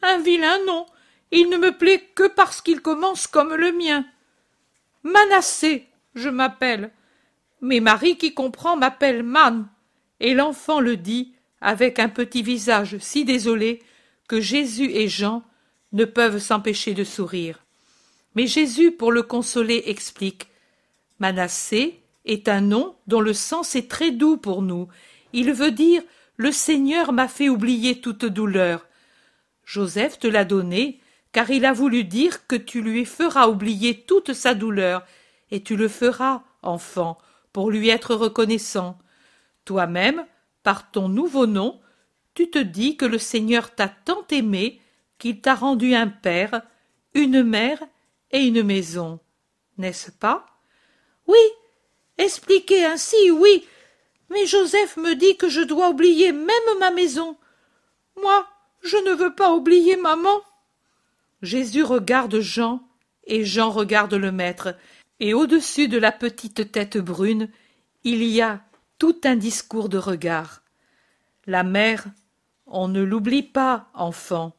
Un 0.02 0.20
vilain 0.20 0.64
nom. 0.66 0.86
Il 1.32 1.50
ne 1.50 1.58
me 1.58 1.78
plaît 1.78 2.02
que 2.16 2.26
parce 2.26 2.62
qu'il 2.62 2.80
commence 2.80 3.28
comme 3.28 3.54
le 3.54 3.74
mien. 3.74 4.06
Manassé, 5.04 5.86
je 6.16 6.30
m'appelle. 6.30 6.90
Mais 7.60 7.82
Marie 7.82 8.18
qui 8.18 8.34
comprend 8.34 8.78
m'appelle 8.78 9.24
Man. 9.24 9.68
Et 10.22 10.34
l'enfant 10.34 10.80
le 10.80 10.96
dit 10.96 11.34
avec 11.60 12.00
un 12.00 12.08
petit 12.08 12.44
visage 12.44 12.98
si 13.00 13.26
désolé 13.26 13.84
que 14.30 14.40
Jésus 14.40 14.92
et 14.94 15.10
Jean 15.10 15.44
ne 15.92 16.06
peuvent 16.06 16.40
s'empêcher 16.40 16.94
de 16.94 17.04
sourire. 17.04 17.60
Mais 18.36 18.48
Jésus, 18.48 18.92
pour 18.92 19.12
le 19.12 19.22
consoler, 19.22 19.84
explique 19.88 20.48
Manassé 21.20 22.00
est 22.24 22.48
un 22.48 22.62
nom 22.62 22.96
dont 23.08 23.20
le 23.20 23.34
sens 23.34 23.76
est 23.76 23.92
très 23.92 24.12
doux 24.12 24.38
pour 24.38 24.62
nous. 24.62 24.88
Il 25.34 25.52
veut 25.52 25.72
dire 25.72 26.02
Le 26.40 26.54
Seigneur 26.54 27.12
m'a 27.12 27.28
fait 27.28 27.50
oublier 27.50 28.00
toute 28.00 28.24
douleur. 28.24 28.88
Joseph 29.66 30.20
te 30.20 30.26
l'a 30.26 30.46
donné, 30.46 31.02
car 31.34 31.50
il 31.52 31.66
a 31.66 31.74
voulu 31.74 32.06
dire 32.06 32.48
que 32.48 32.56
tu 32.56 32.82
lui 32.82 33.04
feras 33.04 33.50
oublier 33.50 34.06
toute 34.06 34.32
sa 34.32 34.54
douleur, 34.54 35.06
et 35.52 35.62
tu 35.62 35.76
le 35.76 35.90
feras, 35.90 36.44
enfant, 36.62 37.18
pour 37.52 37.70
lui 37.70 37.90
être 37.90 38.16
reconnaissant. 38.16 38.98
Toi-même, 39.66 40.26
par 40.64 40.92
ton 40.92 41.10
nouveau 41.10 41.46
nom, 41.46 41.82
tu 42.36 42.50
te 42.50 42.58
dis 42.58 42.96
que 42.96 43.06
le 43.06 43.18
Seigneur 43.18 43.76
t'a 43.76 43.90
tant 43.90 44.26
aimé 44.32 44.80
qu'il 45.18 45.42
t'a 45.42 45.56
rendu 45.56 45.94
un 45.94 46.08
père, 46.08 46.62
une 47.16 47.44
mère 47.44 47.84
et 48.32 48.40
une 48.40 48.64
maison, 48.64 49.20
n'est-ce 49.78 50.10
pas? 50.10 50.46
Oui, 51.28 51.38
expliqué 52.18 52.86
ainsi, 52.86 53.30
oui, 53.30 53.68
mais 54.30 54.46
Joseph 54.46 54.98
me 54.98 55.16
dit 55.16 55.38
que 55.38 55.50
je 55.50 55.62
dois 55.62 55.90
oublier 55.90 56.32
même 56.32 56.80
ma 56.80 56.92
maison. 56.92 57.38
Moi, 58.22 58.48
je 58.82 58.98
ne 58.98 59.14
veux 59.14 59.34
pas 59.34 59.54
oublier 59.54 59.98
maman. 59.98 60.42
Jésus 61.42 61.84
regarde 61.84 62.40
Jean, 62.40 62.82
et 63.26 63.46
Jean 63.46 63.72
regarde 63.72 64.14
le 64.14 64.32
maître, 64.32 64.76
et 65.20 65.34
au-dessus 65.34 65.88
de 65.88 65.98
la 65.98 66.12
petite 66.12 66.72
tête 66.72 66.98
brune, 66.98 67.50
il 68.04 68.24
y 68.24 68.42
a 68.42 68.62
tout 68.98 69.18
un 69.24 69.36
discours 69.36 69.90
de 69.90 69.98
regard. 69.98 70.62
La 71.46 71.64
mère, 71.64 72.06
on 72.68 72.88
ne 72.88 73.02
l'oublie 73.02 73.44
pas, 73.44 73.90
enfant, 73.94 74.56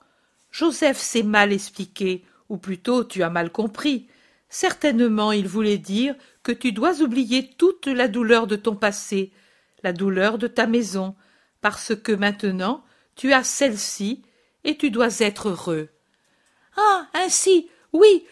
Joseph 0.51 0.99
s'est 0.99 1.23
mal 1.23 1.53
expliqué, 1.53 2.25
ou 2.49 2.57
plutôt 2.57 3.05
tu 3.05 3.23
as 3.23 3.31
mal 3.31 3.51
compris. 3.51 4.09
Certainement 4.49 5.31
il 5.31 5.47
voulait 5.47 5.79
dire 5.79 6.17
que 6.43 6.53
tu 6.53 6.73
dois 6.73 7.03
oublier 7.03 7.51
toute 7.57 7.87
la 7.87 8.09
douleur 8.09 8.47
de 8.47 8.57
ton 8.57 8.75
passé, 8.75 9.33
la 9.83 9.93
douleur 9.93 10.39
de 10.39 10.47
ta 10.47 10.67
maison, 10.67 11.15
parce 11.61 11.95
que 11.95 12.13
maintenant 12.13 12.85
tu 13.17 13.33
as 13.33 13.45
celle-ci 13.45 14.23
et 14.65 14.77
tu 14.77 14.91
dois 14.91 15.21
être 15.21 15.51
heureux. 15.51 15.89
Ah. 16.77 17.07
Ainsi. 17.15 17.69
Oui. 17.93 18.25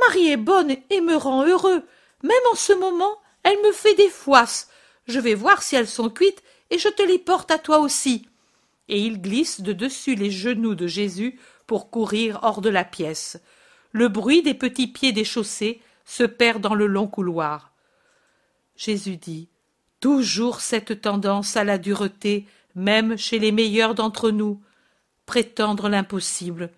Marie 0.00 0.28
est 0.28 0.36
bonne 0.36 0.76
et 0.90 1.00
me 1.00 1.14
rend 1.14 1.46
heureux. 1.46 1.82
Même 2.22 2.32
en 2.50 2.56
ce 2.56 2.72
moment, 2.72 3.18
elle 3.42 3.60
me 3.62 3.72
fait 3.72 3.94
des 3.94 4.08
foisses. 4.08 4.68
Je 5.06 5.20
vais 5.20 5.34
voir 5.34 5.62
si 5.62 5.76
elles 5.76 5.88
sont 5.88 6.10
cuites 6.10 6.42
et 6.70 6.78
je 6.78 6.88
te 6.88 7.02
les 7.02 7.18
porte 7.18 7.50
à 7.50 7.58
toi 7.58 7.78
aussi. 7.78 8.26
Et 8.88 9.00
il 9.00 9.20
glisse 9.20 9.60
de 9.60 9.72
dessus 9.72 10.14
les 10.14 10.30
genoux 10.30 10.74
de 10.74 10.86
Jésus 10.86 11.38
pour 11.66 11.90
courir 11.90 12.40
hors 12.42 12.60
de 12.60 12.70
la 12.70 12.84
pièce. 12.84 13.40
Le 13.92 14.08
bruit 14.08 14.42
des 14.42 14.54
petits 14.54 14.88
pieds 14.88 15.12
des 15.12 15.24
chaussées 15.24 15.80
se 16.04 16.24
perd 16.24 16.60
dans 16.60 16.74
le 16.74 16.86
long 16.86 17.06
couloir. 17.06 17.72
Jésus 18.76 19.16
dit 19.16 19.48
Toujours 20.04 20.60
cette 20.60 21.00
tendance 21.00 21.56
à 21.56 21.64
la 21.64 21.78
dureté, 21.78 22.46
même 22.74 23.16
chez 23.16 23.38
les 23.38 23.52
meilleurs 23.52 23.94
d'entre 23.94 24.30
nous. 24.30 24.60
Prétendre 25.24 25.88
l'impossible. 25.88 26.68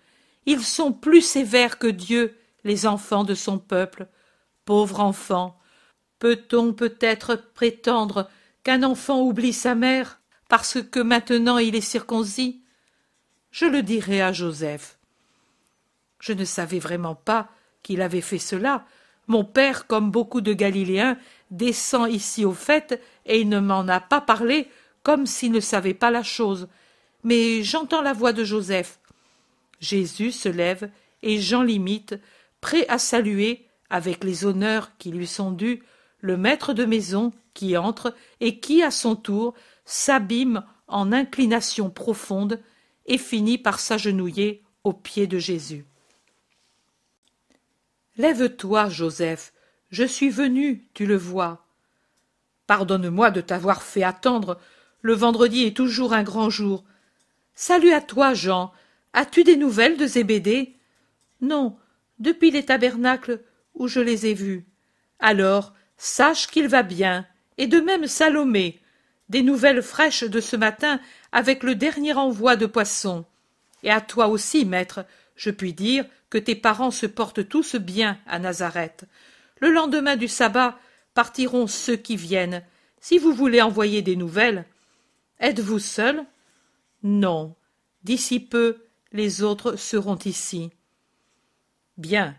Ils 0.45 0.63
sont 0.63 0.93
plus 0.93 1.19
sévères 1.23 1.77
que 1.77 1.87
Dieu, 1.87 2.37
les 2.63 2.87
enfants 2.87 3.25
de 3.25 3.35
son 3.35 3.59
peuple. 3.59 4.07
Pauvre 4.63 5.01
enfant. 5.01 5.59
Peut-on 6.19 6.71
peut-être 6.71 7.35
prétendre 7.53 8.29
qu'un 8.63 8.81
enfant 8.83 9.21
oublie 9.21 9.51
sa 9.51 9.75
mère 9.75 10.21
parce 10.47 10.81
que 10.81 11.01
maintenant 11.01 11.57
il 11.57 11.75
est 11.75 11.81
circoncis? 11.81 12.61
Je 13.51 13.65
le 13.65 13.83
dirai 13.83 14.21
à 14.21 14.31
Joseph. 14.31 14.97
Je 16.21 16.31
ne 16.31 16.45
savais 16.45 16.79
vraiment 16.79 17.15
pas 17.15 17.49
qu'il 17.83 18.01
avait 18.01 18.21
fait 18.21 18.39
cela. 18.39 18.85
Mon 19.27 19.43
père, 19.43 19.85
comme 19.85 20.11
beaucoup 20.11 20.39
de 20.39 20.53
Galiléens, 20.53 21.17
descend 21.51 22.11
ici 22.11 22.45
au 22.45 22.53
fait, 22.53 23.01
et 23.25 23.39
il 23.39 23.49
ne 23.49 23.59
m'en 23.59 23.87
a 23.87 23.99
pas 23.99 24.21
parlé 24.21 24.67
comme 25.03 25.25
s'il 25.25 25.51
ne 25.51 25.59
savait 25.59 25.93
pas 25.93 26.11
la 26.11 26.23
chose. 26.23 26.67
Mais 27.23 27.63
j'entends 27.63 28.01
la 28.01 28.13
voix 28.13 28.33
de 28.33 28.43
Joseph. 28.43 28.99
Jésus 29.79 30.31
se 30.31 30.49
lève, 30.49 30.89
et 31.23 31.39
Jean 31.39 31.61
l'imite, 31.61 32.15
prêt 32.61 32.87
à 32.89 32.97
saluer, 32.99 33.65
avec 33.89 34.23
les 34.23 34.45
honneurs 34.45 34.91
qui 34.97 35.11
lui 35.11 35.27
sont 35.27 35.51
dus, 35.51 35.81
le 36.19 36.35
maître 36.35 36.73
de 36.73 36.85
maison 36.85 37.31
qui 37.53 37.77
entre 37.77 38.13
et 38.39 38.59
qui, 38.59 38.83
à 38.83 38.91
son 38.91 39.15
tour, 39.15 39.53
s'abîme 39.85 40.63
en 40.87 41.11
inclination 41.11 41.89
profonde 41.89 42.61
et 43.05 43.17
finit 43.17 43.57
par 43.57 43.79
s'agenouiller 43.79 44.63
aux 44.83 44.93
pieds 44.93 45.27
de 45.27 45.39
Jésus. 45.39 45.85
Lève-toi, 48.17 48.89
Joseph, 48.89 49.53
je 49.89 50.03
suis 50.03 50.29
venu, 50.29 50.85
tu 50.93 51.05
le 51.05 51.15
vois. 51.15 51.65
Pardonne-moi 52.67 53.31
de 53.31 53.41
t'avoir 53.41 53.81
fait 53.81 54.03
attendre. 54.03 54.59
Le 55.01 55.13
vendredi 55.13 55.63
est 55.63 55.75
toujours 55.75 56.13
un 56.13 56.23
grand 56.23 56.49
jour. 56.49 56.83
Salut 57.55 57.91
à 57.91 58.01
toi, 58.01 58.33
Jean. 58.33 58.73
As-tu 59.13 59.43
des 59.43 59.55
nouvelles 59.55 59.97
de 59.97 60.05
Zébédée? 60.05 60.75
Non, 61.41 61.77
depuis 62.19 62.51
les 62.51 62.65
tabernacles 62.65 63.41
où 63.73 63.87
je 63.87 63.99
les 63.99 64.25
ai 64.27 64.33
vus. 64.33 64.65
Alors, 65.19 65.73
sache 65.97 66.47
qu'il 66.47 66.67
va 66.67 66.83
bien, 66.83 67.25
et 67.57 67.67
de 67.67 67.79
même 67.79 68.07
Salomé. 68.07 68.79
Des 69.29 69.41
nouvelles 69.41 69.81
fraîches 69.81 70.23
de 70.23 70.39
ce 70.39 70.55
matin 70.55 70.99
avec 71.31 71.63
le 71.63 71.75
dernier 71.75 72.13
envoi 72.13 72.55
de 72.55 72.65
poissons. 72.65 73.25
Et 73.83 73.91
à 73.91 74.01
toi 74.01 74.27
aussi, 74.27 74.65
maître, 74.65 75.05
je 75.35 75.51
puis 75.51 75.73
dire 75.73 76.05
que 76.29 76.37
tes 76.37 76.55
parents 76.55 76.91
se 76.91 77.05
portent 77.05 77.47
tous 77.47 77.75
bien 77.75 78.17
à 78.27 78.39
Nazareth. 78.39 79.05
Le 79.59 79.71
lendemain 79.71 80.15
du 80.15 80.27
sabbat 80.27 80.77
partiront 81.13 81.67
ceux 81.67 81.95
qui 81.95 82.15
viennent. 82.15 82.63
Si 82.99 83.17
vous 83.17 83.33
voulez 83.33 83.61
envoyer 83.61 84.01
des 84.01 84.15
nouvelles. 84.15 84.65
Êtes-vous 85.39 85.79
seul? 85.79 86.23
Non. 87.03 87.55
D'ici 88.03 88.39
peu, 88.39 88.77
les 89.11 89.43
autres 89.43 89.75
seront 89.75 90.19
ici. 90.25 90.71
Bien. 91.97 92.35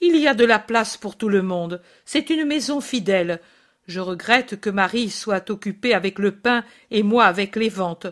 Il 0.00 0.16
y 0.16 0.26
a 0.26 0.34
de 0.34 0.44
la 0.44 0.58
place 0.58 0.96
pour 0.96 1.16
tout 1.16 1.28
le 1.28 1.42
monde. 1.42 1.82
C'est 2.04 2.30
une 2.30 2.44
maison 2.44 2.80
fidèle. 2.80 3.40
Je 3.86 4.00
regrette 4.00 4.60
que 4.60 4.70
Marie 4.70 5.10
soit 5.10 5.50
occupée 5.50 5.94
avec 5.94 6.18
le 6.18 6.32
pain 6.32 6.64
et 6.90 7.02
moi 7.02 7.24
avec 7.24 7.56
les 7.56 7.68
ventes. 7.68 8.06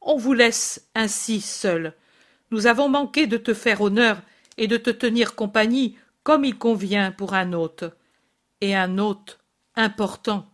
On 0.00 0.16
vous 0.16 0.34
laisse 0.34 0.88
ainsi 0.94 1.40
seul. 1.40 1.94
Nous 2.50 2.66
avons 2.66 2.88
manqué 2.88 3.26
de 3.26 3.36
te 3.36 3.54
faire 3.54 3.80
honneur 3.80 4.22
et 4.56 4.68
de 4.68 4.76
te 4.76 4.90
tenir 4.90 5.34
compagnie 5.34 5.98
comme 6.26 6.44
il 6.44 6.58
convient 6.58 7.12
pour 7.12 7.34
un 7.34 7.52
hôte. 7.52 7.84
Et 8.60 8.74
un 8.74 8.98
hôte 8.98 9.38
important. 9.76 10.44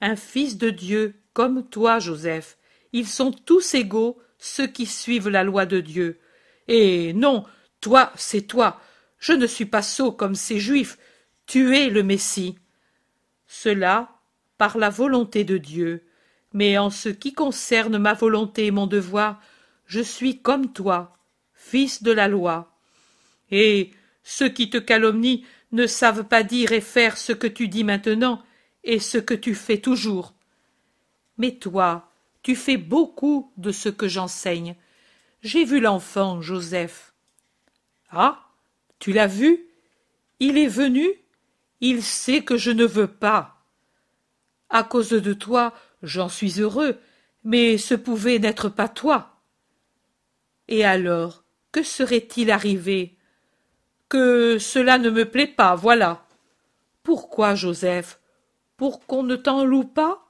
Un 0.00 0.16
fils 0.16 0.58
de 0.58 0.70
Dieu 0.70 1.14
comme 1.34 1.64
toi, 1.64 2.00
Joseph. 2.00 2.58
Ils 2.92 3.06
sont 3.06 3.30
tous 3.30 3.74
égaux, 3.74 4.18
ceux 4.38 4.66
qui 4.66 4.86
suivent 4.86 5.28
la 5.28 5.44
loi 5.44 5.66
de 5.66 5.78
Dieu. 5.78 6.18
Et 6.66 7.12
non, 7.12 7.44
toi, 7.80 8.12
c'est 8.16 8.42
toi. 8.48 8.80
Je 9.20 9.32
ne 9.32 9.46
suis 9.46 9.66
pas 9.66 9.82
sot 9.82 10.10
comme 10.10 10.34
ces 10.34 10.58
Juifs. 10.58 10.98
Tu 11.46 11.76
es 11.76 11.88
le 11.88 12.02
Messie. 12.02 12.58
Cela 13.46 14.18
par 14.58 14.78
la 14.78 14.90
volonté 14.90 15.44
de 15.44 15.58
Dieu. 15.58 16.02
Mais 16.52 16.76
en 16.76 16.90
ce 16.90 17.08
qui 17.08 17.34
concerne 17.34 17.98
ma 17.98 18.14
volonté 18.14 18.66
et 18.66 18.72
mon 18.72 18.88
devoir, 18.88 19.40
je 19.86 20.00
suis 20.00 20.40
comme 20.42 20.72
toi, 20.72 21.16
fils 21.52 22.02
de 22.02 22.10
la 22.10 22.26
loi. 22.26 22.76
Et 23.52 23.92
ceux 24.24 24.48
qui 24.48 24.70
te 24.70 24.78
calomnient 24.78 25.44
ne 25.72 25.86
savent 25.86 26.24
pas 26.24 26.42
dire 26.42 26.72
et 26.72 26.80
faire 26.80 27.16
ce 27.16 27.32
que 27.32 27.46
tu 27.46 27.68
dis 27.68 27.84
maintenant 27.84 28.42
et 28.82 28.98
ce 28.98 29.18
que 29.18 29.34
tu 29.34 29.54
fais 29.54 29.78
toujours. 29.78 30.34
Mais 31.38 31.52
toi, 31.52 32.10
tu 32.42 32.56
fais 32.56 32.76
beaucoup 32.76 33.52
de 33.56 33.70
ce 33.70 33.88
que 33.88 34.08
j'enseigne. 34.08 34.76
J'ai 35.42 35.64
vu 35.64 35.80
l'enfant, 35.80 36.40
Joseph. 36.40 37.12
Ah. 38.10 38.40
Tu 38.98 39.12
l'as 39.12 39.26
vu? 39.26 39.66
Il 40.40 40.56
est 40.56 40.68
venu? 40.68 41.06
Il 41.80 42.02
sait 42.02 42.42
que 42.42 42.56
je 42.56 42.70
ne 42.70 42.84
veux 42.84 43.08
pas. 43.08 43.62
À 44.70 44.84
cause 44.84 45.10
de 45.10 45.32
toi, 45.34 45.74
j'en 46.02 46.28
suis 46.28 46.60
heureux, 46.60 46.98
mais 47.42 47.76
ce 47.76 47.94
pouvait 47.94 48.38
n'être 48.38 48.68
pas 48.68 48.88
toi. 48.88 49.42
Et 50.68 50.84
alors, 50.84 51.44
que 51.72 51.82
serait-il 51.82 52.50
arrivé? 52.50 53.18
Cela 54.14 54.98
ne 54.98 55.10
me 55.10 55.24
plaît 55.24 55.48
pas, 55.48 55.74
voilà. 55.74 56.24
Pourquoi, 57.02 57.56
Joseph? 57.56 58.20
Pour 58.76 59.06
qu'on 59.06 59.24
ne 59.24 59.34
t'en 59.34 59.64
loue 59.64 59.84
pas? 59.84 60.24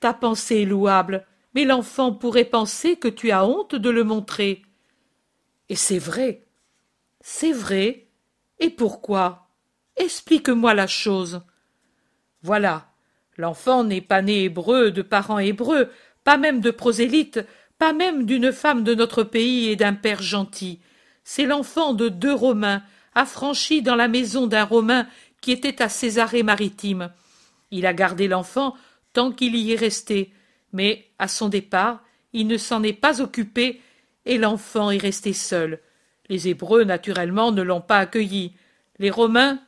Ta 0.00 0.12
pensée 0.12 0.62
est 0.62 0.66
louable, 0.66 1.26
mais 1.54 1.64
l'enfant 1.64 2.12
pourrait 2.12 2.44
penser 2.44 2.96
que 2.96 3.08
tu 3.08 3.30
as 3.30 3.46
honte 3.46 3.74
de 3.74 3.88
le 3.88 4.04
montrer. 4.04 4.62
Et 5.70 5.76
c'est 5.76 5.98
vrai. 5.98 6.44
C'est 7.22 7.52
vrai. 7.52 8.08
Et 8.58 8.68
pourquoi? 8.68 9.48
Explique-moi 9.96 10.74
la 10.74 10.86
chose. 10.86 11.40
Voilà. 12.42 12.88
L'enfant 13.38 13.84
n'est 13.84 14.02
pas 14.02 14.20
né 14.20 14.44
hébreu 14.44 14.90
de 14.90 15.00
parents 15.00 15.38
hébreux, 15.38 15.90
pas 16.24 16.36
même 16.36 16.60
de 16.60 16.70
prosélyte, 16.70 17.40
pas 17.78 17.94
même 17.94 18.26
d'une 18.26 18.52
femme 18.52 18.84
de 18.84 18.94
notre 18.94 19.22
pays 19.22 19.70
et 19.70 19.76
d'un 19.76 19.94
père 19.94 20.20
gentil. 20.20 20.80
C'est 21.24 21.46
l'enfant 21.46 21.94
de 21.94 22.08
deux 22.08 22.34
Romains, 22.34 22.82
affranchi 23.14 23.82
dans 23.82 23.96
la 23.96 24.08
maison 24.08 24.46
d'un 24.46 24.64
Romain 24.64 25.06
qui 25.40 25.52
était 25.52 25.82
à 25.82 25.88
Césarée 25.88 26.42
maritime. 26.42 27.10
Il 27.70 27.86
a 27.86 27.94
gardé 27.94 28.28
l'enfant 28.28 28.76
tant 29.12 29.32
qu'il 29.32 29.56
y 29.56 29.72
est 29.72 29.76
resté, 29.76 30.32
mais 30.72 31.06
à 31.18 31.28
son 31.28 31.48
départ, 31.48 32.02
il 32.32 32.46
ne 32.46 32.56
s'en 32.56 32.82
est 32.82 32.92
pas 32.92 33.20
occupé 33.20 33.80
et 34.24 34.38
l'enfant 34.38 34.90
est 34.90 34.98
resté 34.98 35.32
seul. 35.32 35.80
Les 36.28 36.48
Hébreux, 36.48 36.84
naturellement, 36.84 37.52
ne 37.52 37.62
l'ont 37.62 37.80
pas 37.80 37.98
accueilli. 37.98 38.54
Les 38.98 39.10
Romains, 39.10 39.60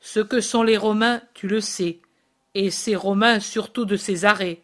ce 0.00 0.20
que 0.20 0.40
sont 0.40 0.62
les 0.62 0.76
Romains, 0.76 1.20
tu 1.34 1.46
le 1.48 1.60
sais, 1.60 2.00
et 2.54 2.70
ces 2.70 2.96
Romains 2.96 3.40
surtout 3.40 3.84
de 3.84 3.96
Césarée. 3.96 4.62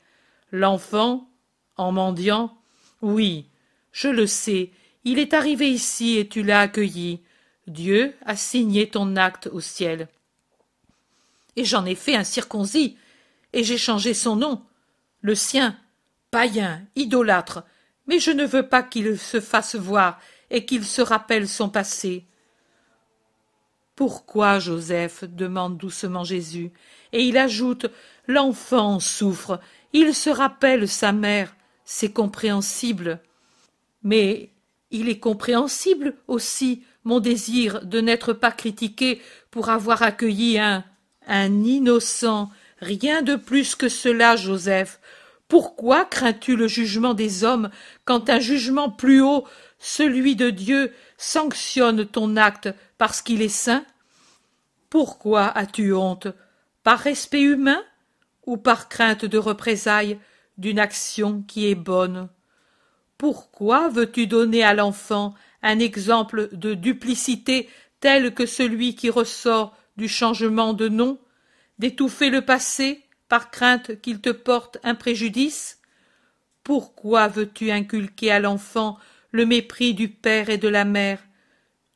L'enfant, 0.52 1.28
en 1.76 1.92
mendiant, 1.92 2.56
oui, 3.02 3.46
je 3.92 4.08
le 4.08 4.26
sais, 4.26 4.70
il 5.06 5.20
est 5.20 5.34
arrivé 5.34 5.70
ici 5.70 6.18
et 6.18 6.28
tu 6.28 6.42
l'as 6.42 6.62
accueilli. 6.62 7.22
Dieu 7.68 8.12
a 8.26 8.34
signé 8.34 8.90
ton 8.90 9.14
acte 9.14 9.48
au 9.52 9.60
ciel. 9.60 10.08
Et 11.54 11.64
j'en 11.64 11.86
ai 11.86 11.94
fait 11.94 12.16
un 12.16 12.24
circoncis, 12.24 12.98
et 13.52 13.62
j'ai 13.62 13.78
changé 13.78 14.14
son 14.14 14.34
nom, 14.34 14.62
le 15.20 15.36
sien, 15.36 15.78
païen, 16.32 16.84
idolâtre, 16.96 17.62
mais 18.08 18.18
je 18.18 18.32
ne 18.32 18.44
veux 18.44 18.68
pas 18.68 18.82
qu'il 18.82 19.16
se 19.16 19.40
fasse 19.40 19.76
voir 19.76 20.20
et 20.50 20.66
qu'il 20.66 20.84
se 20.84 21.02
rappelle 21.02 21.48
son 21.48 21.68
passé. 21.68 22.26
Pourquoi, 23.94 24.58
Joseph? 24.58 25.22
demande 25.22 25.78
doucement 25.78 26.24
Jésus, 26.24 26.72
et 27.12 27.22
il 27.22 27.38
ajoute 27.38 27.86
L'enfant 28.26 28.98
souffre, 28.98 29.60
il 29.92 30.16
se 30.16 30.30
rappelle 30.30 30.88
sa 30.88 31.12
mère, 31.12 31.54
c'est 31.84 32.12
compréhensible. 32.12 33.20
Mais 34.02 34.50
il 34.90 35.08
est 35.08 35.18
compréhensible 35.18 36.14
aussi 36.28 36.84
mon 37.04 37.20
désir 37.20 37.84
de 37.84 38.00
n'être 38.00 38.32
pas 38.32 38.52
critiqué 38.52 39.20
pour 39.50 39.68
avoir 39.68 40.02
accueilli 40.02 40.58
un 40.58 40.84
un 41.26 41.64
innocent, 41.64 42.50
rien 42.80 43.22
de 43.22 43.36
plus 43.36 43.74
que 43.74 43.88
cela, 43.88 44.36
Joseph. 44.36 45.00
Pourquoi 45.48 46.04
crains-tu 46.04 46.56
le 46.56 46.68
jugement 46.68 47.14
des 47.14 47.44
hommes 47.44 47.70
quand 48.04 48.30
un 48.30 48.40
jugement 48.40 48.90
plus 48.90 49.20
haut, 49.20 49.46
celui 49.78 50.34
de 50.36 50.50
Dieu, 50.50 50.92
sanctionne 51.18 52.06
ton 52.06 52.36
acte 52.36 52.68
parce 52.98 53.22
qu'il 53.22 53.42
est 53.42 53.48
saint? 53.48 53.84
Pourquoi 54.90 55.46
as-tu 55.46 55.92
honte? 55.92 56.28
Par 56.82 56.98
respect 56.98 57.42
humain 57.42 57.82
ou 58.44 58.56
par 58.56 58.88
crainte 58.88 59.24
de 59.24 59.38
représailles 59.38 60.18
d'une 60.58 60.78
action 60.78 61.42
qui 61.42 61.68
est 61.68 61.74
bonne? 61.74 62.28
Pourquoi 63.18 63.88
veux-tu 63.88 64.26
donner 64.26 64.62
à 64.62 64.74
l'enfant 64.74 65.34
un 65.62 65.78
exemple 65.78 66.48
de 66.52 66.74
duplicité 66.74 67.68
tel 68.00 68.34
que 68.34 68.46
celui 68.46 68.94
qui 68.94 69.10
ressort 69.10 69.76
du 69.96 70.08
changement 70.08 70.74
de 70.74 70.88
nom 70.88 71.18
D'étouffer 71.78 72.30
le 72.30 72.42
passé 72.42 73.04
par 73.28 73.50
crainte 73.50 74.00
qu'il 74.00 74.20
te 74.20 74.30
porte 74.30 74.78
un 74.82 74.94
préjudice? 74.94 75.80
Pourquoi 76.62 77.28
veux-tu 77.28 77.70
inculquer 77.70 78.30
à 78.30 78.40
l'enfant 78.40 78.98
le 79.30 79.46
mépris 79.46 79.94
du 79.94 80.08
père 80.08 80.48
et 80.50 80.58
de 80.58 80.68
la 80.68 80.84
mère? 80.84 81.22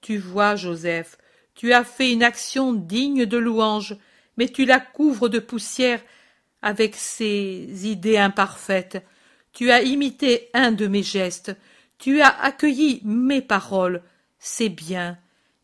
Tu 0.00 0.16
vois, 0.16 0.56
Joseph, 0.56 1.18
tu 1.54 1.72
as 1.72 1.84
fait 1.84 2.12
une 2.12 2.22
action 2.22 2.72
digne 2.72 3.26
de 3.26 3.36
louange, 3.36 3.96
mais 4.36 4.48
tu 4.48 4.64
la 4.64 4.80
couvres 4.80 5.28
de 5.28 5.38
poussière 5.38 6.00
avec 6.62 6.94
ces 6.94 7.86
idées 7.86 8.18
imparfaites. 8.18 9.04
Tu 9.52 9.70
as 9.70 9.82
imité 9.82 10.48
un 10.54 10.72
de 10.72 10.86
mes 10.86 11.02
gestes, 11.02 11.56
tu 11.98 12.20
as 12.20 12.40
accueilli 12.42 13.00
mes 13.04 13.42
paroles, 13.42 14.02
c'est 14.38 14.68
bien. 14.68 15.18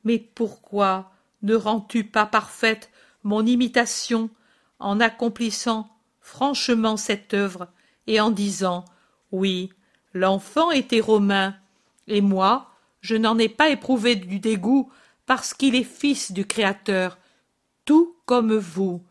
Mais 0.04 0.18
pourquoi 0.18 1.12
ne 1.42 1.54
rends-tu 1.54 2.04
pas 2.04 2.26
parfaite 2.26 2.90
mon 3.22 3.44
imitation 3.44 4.30
en 4.78 5.00
accomplissant 5.00 5.88
franchement 6.20 6.96
cette 6.96 7.34
œuvre 7.34 7.68
et 8.06 8.20
en 8.20 8.30
disant 8.30 8.84
Oui, 9.32 9.70
l'enfant 10.12 10.70
était 10.70 11.00
romain, 11.00 11.56
et 12.08 12.20
moi, 12.20 12.70
je 13.00 13.16
n'en 13.16 13.38
ai 13.38 13.48
pas 13.48 13.70
éprouvé 13.70 14.16
du 14.16 14.40
dégoût 14.40 14.90
parce 15.26 15.54
qu'il 15.54 15.74
est 15.74 15.84
fils 15.84 16.32
du 16.32 16.46
Créateur, 16.46 17.18
tout 17.84 18.16
comme 18.26 18.56
vous. 18.56 19.02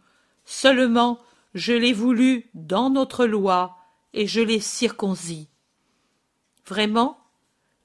Seulement 0.45 1.19
je 1.53 1.73
l'ai 1.73 1.93
voulu 1.93 2.49
dans 2.53 2.89
notre 2.89 3.25
loi, 3.25 3.77
et 4.15 4.25
je 4.25 4.41
l'ai 4.41 4.61
circoncis. 4.61 5.49
Vraiment, 6.65 7.19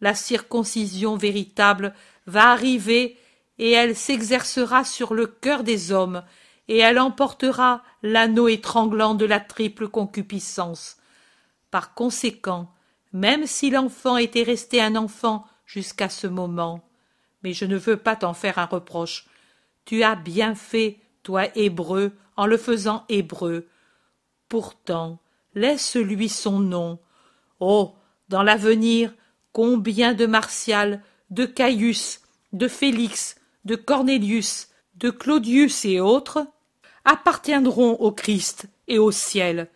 la 0.01 0.15
circoncision 0.15 1.17
véritable 1.17 1.93
va 2.27 2.51
arriver, 2.53 3.19
et 3.59 3.73
elle 3.73 3.95
s'exercera 3.95 4.85
sur 4.85 5.13
le 5.13 5.27
cœur 5.27 5.65
des 5.65 5.93
hommes, 5.93 6.23
et 6.69 6.79
elle 6.79 6.99
emportera 6.99 7.83
l'anneau 8.03 8.49
étranglant 8.49 9.15
de 9.15 9.27
la 9.27 9.41
triple 9.41 9.89
concupiscence. 9.89 10.97
Par 11.71 11.95
conséquent, 11.95 12.73
même 13.13 13.47
si 13.47 13.71
l'enfant 13.71 14.17
était 14.17 14.45
resté 14.45 14.81
un 14.81 14.95
enfant 14.95 15.45
jusqu'à 15.67 16.09
ce 16.09 16.29
moment, 16.29 16.89
mais 17.43 17.53
je 17.53 17.65
ne 17.65 17.77
veux 17.77 17.97
pas 17.97 18.17
t'en 18.17 18.35
faire 18.35 18.59
un 18.59 18.67
reproche, 18.67 19.27
tu 19.85 20.05
as 20.05 20.15
bien 20.15 20.55
fait, 20.55 21.01
toi 21.25 21.47
hébreu, 21.57 22.13
en 22.37 22.47
le 22.47 22.57
faisant 22.57 23.05
hébreu. 23.09 23.67
Pourtant, 24.49 25.19
laisse-lui 25.55 26.29
son 26.29 26.61
nom. 26.61 26.99
Oh, 27.59 27.95
dans 28.29 28.43
l'avenir, 28.43 29.13
combien 29.53 30.15
de 30.15 30.27
Martial, 30.27 31.03
de 31.31 31.45
Caius, 31.45 32.21
de 32.53 32.69
Félix, 32.69 33.37
de 33.65 33.77
Cornélius, 33.77 34.69
de 34.95 35.11
Claudius 35.11 35.85
et 35.85 36.01
autres 36.01 36.47
appartiendront 37.05 37.93
au 37.95 38.13
Christ 38.13 38.67
et 38.89 38.99
au 38.99 39.11
ciel. 39.11 39.69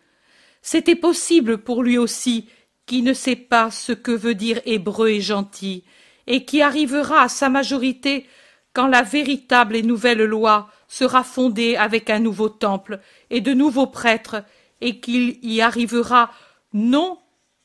C'était 0.61 0.95
possible 0.95 1.59
pour 1.59 1.83
lui 1.83 1.97
aussi, 1.97 2.49
qui 2.85 3.01
ne 3.01 3.13
sait 3.13 3.35
pas 3.35 3.71
ce 3.71 3.91
que 3.91 4.11
veut 4.11 4.35
dire 4.35 4.61
hébreu 4.65 5.09
et 5.09 5.21
gentil, 5.21 5.83
et 6.27 6.45
qui 6.45 6.61
arrivera 6.61 7.21
à 7.21 7.29
sa 7.29 7.49
majorité 7.49 8.25
quand 8.73 8.87
la 8.87 9.01
véritable 9.01 9.75
et 9.75 9.81
nouvelle 9.81 10.23
loi 10.23 10.69
sera 10.87 11.23
fondée 11.23 11.75
avec 11.77 12.09
un 12.09 12.19
nouveau 12.19 12.49
temple 12.49 12.99
et 13.29 13.41
de 13.41 13.53
nouveaux 13.53 13.87
prêtres, 13.87 14.43
et 14.85 14.99
qu'il 14.99 15.39
y 15.43 15.61
arrivera 15.61 16.31
non 16.71 17.17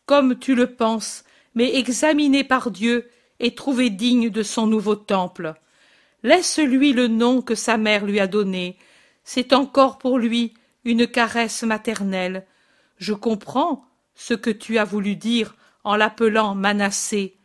comme 0.06 0.38
tu 0.38 0.54
le 0.54 0.74
penses, 0.74 1.22
mais 1.54 1.76
examiné 1.76 2.44
par 2.44 2.70
Dieu 2.70 3.11
et 3.40 3.54
trouvé 3.54 3.90
digne 3.90 4.30
de 4.30 4.42
son 4.42 4.66
nouveau 4.66 4.96
temple. 4.96 5.54
Laisse-lui 6.22 6.94
le 6.94 7.09
nom 7.09 7.42
que 7.42 7.54
sa 7.54 7.76
mère 7.76 8.06
lui 8.06 8.20
a 8.20 8.26
donné. 8.26 8.78
C'est 9.22 9.52
encore 9.52 9.98
pour 9.98 10.18
lui 10.18 10.54
une 10.85 11.06
caresse 11.06 11.62
maternelle. 11.62 12.46
Je 12.96 13.12
comprends 13.12 13.85
ce 14.14 14.33
que 14.33 14.50
tu 14.50 14.78
as 14.78 14.85
voulu 14.85 15.14
dire 15.14 15.56
en 15.85 15.96
l'appelant 15.96 16.54
Manassé, 16.54 17.37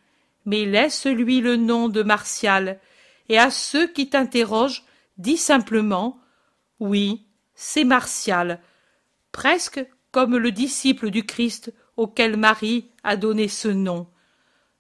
mais 0.45 0.65
laisse-lui 0.65 1.41
le 1.41 1.57
nom 1.57 1.89
de 1.89 2.01
Martial, 2.01 2.79
et 3.27 3.37
à 3.37 3.51
ceux 3.51 3.87
qui 3.87 4.09
t'interrogent, 4.09 4.85
dis 5.17 5.37
simplement 5.37 6.17
Oui, 6.79 7.25
c'est 7.55 7.83
Martial, 7.83 8.61
presque 9.35 9.85
comme 10.11 10.37
le 10.37 10.49
disciple 10.49 11.11
du 11.11 11.25
Christ 11.25 11.73
auquel 11.97 12.37
Marie 12.37 12.89
a 13.03 13.17
donné 13.17 13.49
ce 13.49 13.67
nom. 13.67 14.07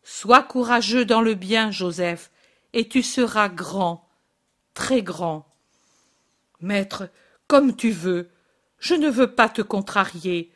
Sois 0.01 0.43
courageux 0.43 1.03
dans 1.03 1.21
le 1.21 1.33
bien, 1.33 1.71
Joseph, 1.71 2.31
et 2.71 2.87
tu 2.87 3.03
seras 3.03 3.49
grand, 3.49 4.07
très 4.73 5.01
grand. 5.01 5.45
Maître, 6.61 7.09
comme 7.47 7.75
tu 7.75 7.91
veux, 7.91 8.29
je 8.79 8.93
ne 8.93 9.09
veux 9.09 9.35
pas 9.35 9.49
te 9.49 9.61
contrarier. 9.61 10.53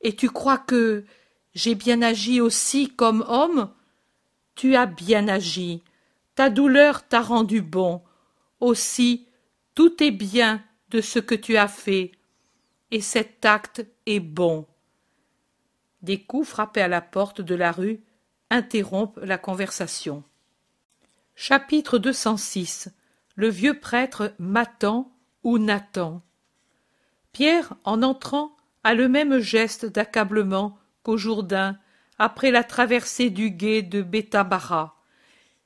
Et 0.00 0.14
tu 0.14 0.30
crois 0.30 0.58
que 0.58 1.04
j'ai 1.52 1.74
bien 1.74 2.02
agi 2.02 2.40
aussi 2.40 2.88
comme 2.88 3.24
homme? 3.26 3.68
Tu 4.54 4.76
as 4.76 4.86
bien 4.86 5.26
agi. 5.26 5.82
Ta 6.36 6.50
douleur 6.50 7.08
t'a 7.08 7.20
rendu 7.20 7.62
bon. 7.62 8.00
Aussi, 8.60 9.26
tout 9.74 10.00
est 10.04 10.12
bien 10.12 10.62
de 10.90 11.00
ce 11.00 11.18
que 11.18 11.34
tu 11.34 11.56
as 11.56 11.66
fait. 11.66 12.12
Et 12.90 13.00
cet 13.00 13.44
acte 13.44 13.86
est 14.06 14.20
bon. 14.20 14.66
Des 16.02 16.22
coups 16.22 16.48
frappés 16.48 16.82
à 16.82 16.88
la 16.88 17.00
porte 17.00 17.40
de 17.40 17.54
la 17.54 17.72
rue 17.72 18.00
interrompent 18.50 19.20
la 19.22 19.38
conversation. 19.38 20.24
Chapitre 21.34 21.98
206 21.98 22.90
Le 23.34 23.48
vieux 23.48 23.78
prêtre 23.78 24.34
Matan 24.38 25.10
ou 25.44 25.58
Nathan. 25.58 26.22
Pierre, 27.32 27.74
en 27.84 28.02
entrant, 28.02 28.56
a 28.82 28.94
le 28.94 29.08
même 29.08 29.38
geste 29.38 29.86
d'accablement 29.86 30.78
qu'au 31.02 31.16
Jourdain 31.16 31.78
après 32.18 32.50
la 32.50 32.64
traversée 32.64 33.30
du 33.30 33.50
gué 33.50 33.82
de 33.82 34.02
Bethabara. 34.02 34.96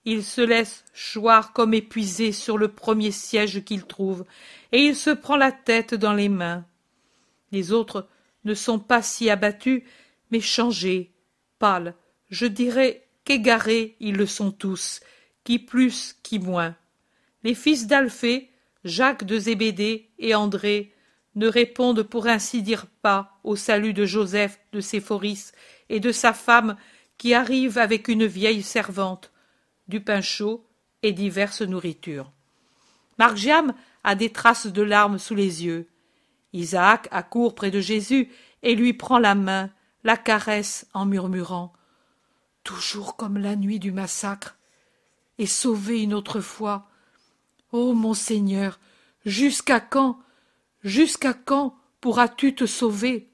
Il 0.04 0.22
se 0.22 0.40
laisse 0.40 0.84
choir 0.94 1.52
comme 1.52 1.74
épuisé 1.74 2.32
sur 2.32 2.58
le 2.58 2.68
premier 2.68 3.10
siège 3.10 3.64
qu'il 3.64 3.84
trouve, 3.84 4.24
et 4.70 4.80
il 4.84 4.94
se 4.94 5.10
prend 5.10 5.36
la 5.36 5.50
tête 5.50 5.94
dans 5.94 6.12
les 6.12 6.28
mains. 6.28 6.64
Les 7.54 7.70
autres 7.70 8.08
ne 8.44 8.52
sont 8.52 8.80
pas 8.80 9.00
si 9.00 9.30
abattus, 9.30 9.84
mais 10.32 10.40
changés, 10.40 11.14
pâles, 11.60 11.94
je 12.28 12.46
dirais 12.46 13.06
qu'égarés 13.24 13.96
ils 14.00 14.16
le 14.16 14.26
sont 14.26 14.50
tous, 14.50 14.98
qui 15.44 15.60
plus, 15.60 16.16
qui 16.24 16.40
moins. 16.40 16.74
Les 17.44 17.54
fils 17.54 17.86
d'Alphée, 17.86 18.50
Jacques 18.82 19.22
de 19.22 19.38
Zébédée 19.38 20.10
et 20.18 20.34
André 20.34 20.92
ne 21.36 21.46
répondent 21.46 22.02
pour 22.02 22.26
ainsi 22.26 22.60
dire 22.60 22.86
pas 23.02 23.38
au 23.44 23.54
salut 23.54 23.92
de 23.92 24.04
Joseph 24.04 24.58
de 24.72 24.80
Séphoris 24.80 25.52
et 25.88 26.00
de 26.00 26.10
sa 26.10 26.32
femme 26.32 26.76
qui 27.18 27.34
arrive 27.34 27.78
avec 27.78 28.08
une 28.08 28.26
vieille 28.26 28.64
servante, 28.64 29.30
du 29.86 30.00
pain 30.00 30.20
chaud 30.20 30.66
et 31.04 31.12
diverses 31.12 31.62
nourritures. 31.62 32.32
Margiam 33.16 33.74
a 34.02 34.16
des 34.16 34.30
traces 34.30 34.66
de 34.66 34.82
larmes 34.82 35.18
sous 35.18 35.36
les 35.36 35.64
yeux. 35.64 35.88
Isaac 36.54 37.08
accourt 37.10 37.56
près 37.56 37.72
de 37.72 37.80
Jésus 37.80 38.30
et 38.62 38.76
lui 38.76 38.94
prend 38.94 39.18
la 39.18 39.34
main, 39.34 39.70
la 40.04 40.16
caresse 40.16 40.86
en 40.94 41.04
murmurant 41.04 41.72
Toujours 42.62 43.16
comme 43.16 43.36
la 43.36 43.56
nuit 43.56 43.78
du 43.78 43.92
massacre, 43.92 44.56
et 45.36 45.46
sauvé 45.46 46.02
une 46.02 46.14
autre 46.14 46.40
fois. 46.40 46.88
Ô 47.72 47.92
mon 47.92 48.14
Seigneur, 48.14 48.78
jusqu'à 49.26 49.80
quand, 49.80 50.18
jusqu'à 50.82 51.34
quand 51.34 51.76
pourras-tu 52.00 52.54
te 52.54 52.64
sauver? 52.64 53.28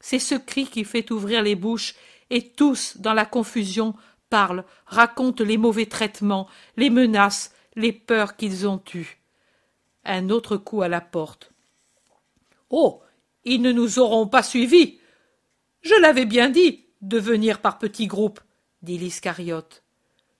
C'est 0.00 0.18
ce 0.18 0.34
cri 0.34 0.66
qui 0.66 0.84
fait 0.84 1.12
ouvrir 1.12 1.42
les 1.42 1.54
bouches, 1.54 1.94
et 2.30 2.48
tous, 2.48 2.96
dans 2.96 3.12
la 3.14 3.26
confusion, 3.26 3.94
parlent, 4.30 4.64
racontent 4.86 5.44
les 5.44 5.58
mauvais 5.58 5.86
traitements, 5.86 6.48
les 6.76 6.88
menaces, 6.88 7.54
les 7.76 7.92
peurs 7.92 8.36
qu'ils 8.36 8.66
ont 8.66 8.82
eues. 8.94 9.20
Un 10.04 10.30
autre 10.30 10.56
coup 10.56 10.82
à 10.82 10.88
la 10.88 11.02
porte. 11.02 11.51
Oh. 12.72 13.00
Ils 13.44 13.62
ne 13.62 13.72
nous 13.72 13.98
auront 13.98 14.26
pas 14.26 14.42
suivis. 14.42 14.98
Je 15.82 15.94
l'avais 16.00 16.26
bien 16.26 16.48
dit, 16.48 16.86
de 17.00 17.18
venir 17.18 17.60
par 17.60 17.78
petits 17.78 18.06
groupes, 18.06 18.40
dit 18.82 18.98
l'Iscariote. 18.98 19.82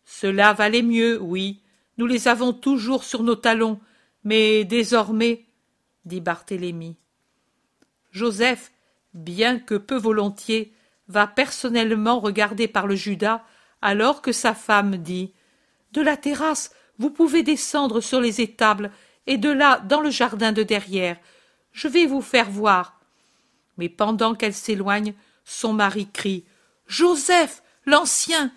Cela 0.05 0.53
valait 0.53 0.83
mieux, 0.83 1.21
oui. 1.21 1.63
Nous 1.99 2.07
les 2.07 2.29
avons 2.29 2.53
toujours 2.53 3.05
sur 3.05 3.23
nos 3.23 3.35
talons, 3.35 3.81
mais 4.25 4.65
désormais, 4.65 5.47
dit 6.05 6.21
Barthélemy. 6.21 6.97
Joseph, 8.13 8.73
bien 9.15 9.59
que 9.59 9.75
peu 9.75 9.97
volontiers, 9.97 10.73
va 11.09 11.27
personnellement 11.27 12.21
regarder 12.21 12.69
par 12.69 12.87
le 12.87 12.95
Judas, 12.95 13.43
alors 13.81 14.23
que 14.23 14.33
sa 14.33 14.55
femme 14.55 14.97
dit 14.97 15.33
De 15.93 16.01
la 16.01 16.17
terrasse, 16.17 16.73
vous 16.99 17.11
pouvez 17.11 17.43
descendre 17.43 18.01
sur 18.01 18.21
les 18.21 18.41
étables, 18.41 18.93
et 19.27 19.39
de 19.39 19.51
là 19.51 19.81
dans 19.81 20.01
le 20.01 20.11
jardin 20.11 20.53
de 20.53 20.63
derrière. 20.63 21.19
Je 21.73 21.89
vais 21.89 22.07
vous 22.07 22.23
faire 22.23 22.51
voir. 22.51 23.01
Mais 23.79 23.89
pendant 23.89 24.35
qu'elle 24.35 24.55
s'éloigne, 24.55 25.15
son 25.45 25.73
mari 25.73 26.09
crie 26.13 26.45
Joseph, 26.87 27.63
l'ancien. 27.87 28.53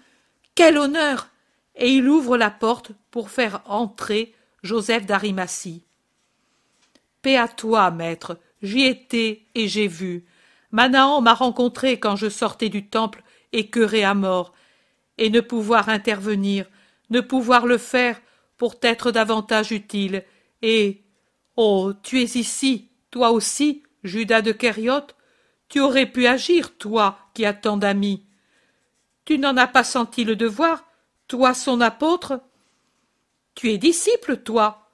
Quel 0.55 0.77
honneur. 0.77 1.29
Et 1.75 1.93
il 1.93 2.07
ouvre 2.07 2.37
la 2.37 2.51
porte 2.51 2.91
pour 3.11 3.29
faire 3.29 3.61
entrer 3.65 4.33
Joseph 4.63 5.05
d'Arimatie. 5.05 5.83
Paix 7.21 7.37
à 7.37 7.47
toi, 7.47 7.91
maître, 7.91 8.37
j'y 8.61 8.83
étais 8.83 9.43
et 9.55 9.67
j'ai 9.67 9.87
vu. 9.87 10.25
Manahan 10.71 11.21
m'a 11.21 11.33
rencontré 11.33 11.99
quand 11.99 12.15
je 12.15 12.29
sortais 12.29 12.69
du 12.69 12.87
temple, 12.87 13.23
écœuré 13.51 14.03
à 14.03 14.13
mort, 14.13 14.53
et 15.17 15.29
ne 15.29 15.39
pouvoir 15.39 15.89
intervenir, 15.89 16.65
ne 17.09 17.21
pouvoir 17.21 17.65
le 17.65 17.77
faire 17.77 18.19
pour 18.57 18.79
t'être 18.79 19.11
davantage 19.11 19.71
utile, 19.71 20.23
et 20.61 21.01
oh, 21.55 21.93
tu 22.03 22.21
es 22.21 22.37
ici, 22.37 22.89
toi 23.15 23.31
aussi, 23.31 23.81
Judas 24.03 24.41
de 24.41 24.51
Kériote, 24.51 25.15
tu 25.69 25.79
aurais 25.79 26.05
pu 26.05 26.27
agir, 26.27 26.77
toi 26.77 27.17
qui 27.33 27.45
as 27.45 27.53
tant 27.53 27.77
d'amis. 27.77 28.25
Tu 29.23 29.39
n'en 29.39 29.55
as 29.55 29.67
pas 29.67 29.85
senti 29.85 30.25
le 30.25 30.35
devoir, 30.35 30.83
toi 31.29 31.53
son 31.53 31.79
apôtre 31.79 32.41
Tu 33.53 33.71
es 33.71 33.77
disciple, 33.77 34.35
toi 34.35 34.89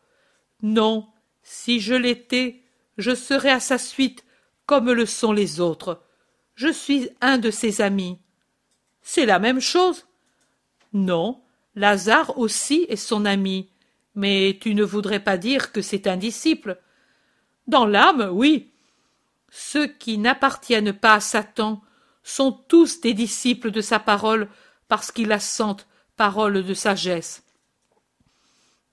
Non, 0.62 1.08
si 1.42 1.80
je 1.80 1.96
l'étais, 1.96 2.62
je 3.00 3.16
serais 3.16 3.50
à 3.50 3.60
sa 3.60 3.80
suite 3.80 4.24
comme 4.68 4.92
le 4.92 5.08
sont 5.08 5.32
les 5.32 5.60
autres. 5.60 6.04
Je 6.54 6.72
suis 6.72 7.10
un 7.22 7.40
de 7.40 7.50
ses 7.50 7.82
amis. 7.82 8.20
C'est 9.02 9.26
la 9.26 9.40
même 9.40 9.62
chose. 9.62 10.06
Non, 10.94 11.42
Lazare 11.74 12.38
aussi 12.38 12.86
est 12.88 12.98
son 12.98 13.26
ami, 13.26 13.72
mais 14.14 14.60
tu 14.62 14.76
ne 14.76 14.84
voudrais 14.84 15.24
pas 15.24 15.38
dire 15.38 15.72
que 15.72 15.82
c'est 15.82 16.06
un 16.06 16.18
disciple. 16.18 16.80
Dans 17.72 17.86
l'âme, 17.86 18.30
oui. 18.34 18.70
Ceux 19.50 19.88
qui 19.88 20.18
n'appartiennent 20.18 20.92
pas 20.92 21.14
à 21.14 21.20
Satan 21.22 21.82
sont 22.22 22.52
tous 22.52 23.00
des 23.00 23.14
disciples 23.14 23.72
de 23.72 23.80
sa 23.80 23.98
parole 23.98 24.50
parce 24.90 25.10
qu'ils 25.10 25.30
la 25.30 25.40
sentent 25.40 25.88
parole 26.18 26.66
de 26.66 26.74
sagesse. 26.74 27.46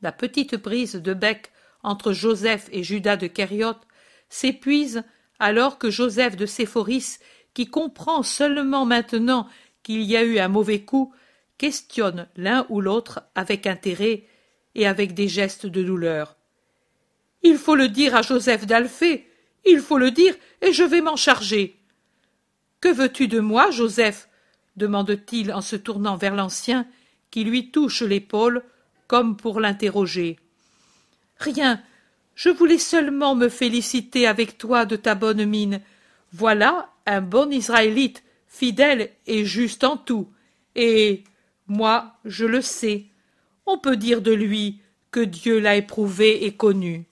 La 0.01 0.13
petite 0.13 0.55
brise 0.55 0.95
de 0.95 1.13
bec 1.13 1.51
entre 1.83 2.13
Joseph 2.13 2.69
et 2.71 2.85
Judas 2.85 3.17
de 3.17 3.27
Kériote 3.27 3.85
s'épuise 4.29 5.03
alors 5.41 5.79
que 5.79 5.91
Joseph 5.91 6.37
de 6.37 6.47
Séphoris, 6.47 7.19
qui 7.55 7.67
comprend 7.67 8.23
seulement 8.23 8.87
maintenant 8.87 9.49
qu'il 9.83 10.03
y 10.03 10.17
a 10.17 10.23
eu 10.23 10.39
un 10.39 10.47
mauvais 10.47 10.85
coup, 10.85 11.13
questionne 11.59 12.29
l'un 12.37 12.65
ou 12.69 12.81
l'autre 12.81 13.25
avec 13.35 13.67
intérêt 13.67 14.29
et 14.77 14.87
avec 14.87 15.15
des 15.15 15.27
gestes 15.27 15.67
de 15.67 15.83
douleur. 15.83 16.38
Il 17.43 17.59
faut 17.59 17.75
le 17.75 17.89
dire 17.89 18.15
à 18.15 18.23
Joseph 18.23 18.67
d'Alphée, 18.67 19.29
il 19.65 19.81
faut 19.81 19.99
le 19.99 20.11
dire, 20.11 20.35
et 20.63 20.73
je 20.73 20.85
vais 20.85 21.01
m'en 21.01 21.17
charger. 21.17 21.79
Que 22.81 22.89
veux-tu 22.89 23.29
de 23.29 23.41
moi, 23.41 23.71
Joseph? 23.71 24.29
demande-t-il 24.77 25.53
en 25.53 25.61
se 25.61 25.77
tournant 25.77 26.17
vers 26.17 26.35
l'ancien, 26.35 26.87
qui 27.31 27.45
lui 27.45 27.71
touche 27.71 28.03
l'épaule, 28.03 28.63
comme 29.09 29.37
pour 29.37 29.61
l'interroger. 29.61 30.39
Rien. 31.39 31.83
Je 32.35 32.51
voulais 32.51 32.79
seulement 32.79 33.35
me 33.35 33.49
féliciter 33.49 34.27
avec 34.29 34.59
toi 34.59 34.85
de 34.85 34.95
ta 34.95 35.17
bonne 35.17 35.45
mine. 35.45 35.81
Voilà 36.33 36.91
un 37.07 37.21
bon 37.21 37.51
Israélite, 37.51 38.23
fidèle 38.47 39.11
et 39.27 39.45
juste 39.45 39.83
en 39.83 39.97
tout. 39.97 40.29
Et 40.77 41.25
moi, 41.67 42.15
je 42.25 42.47
le 42.47 42.63
sais. 42.63 43.07
On 43.67 43.79
peut 43.79 43.97
dire 43.97 44.23
de 44.23 44.33
lui 44.33 44.81
que 45.11 45.21
Dieu 45.21 45.59
l'a 45.59 45.77
éprouvé 45.77 46.45
et 46.45 46.55
connu. 46.55 47.07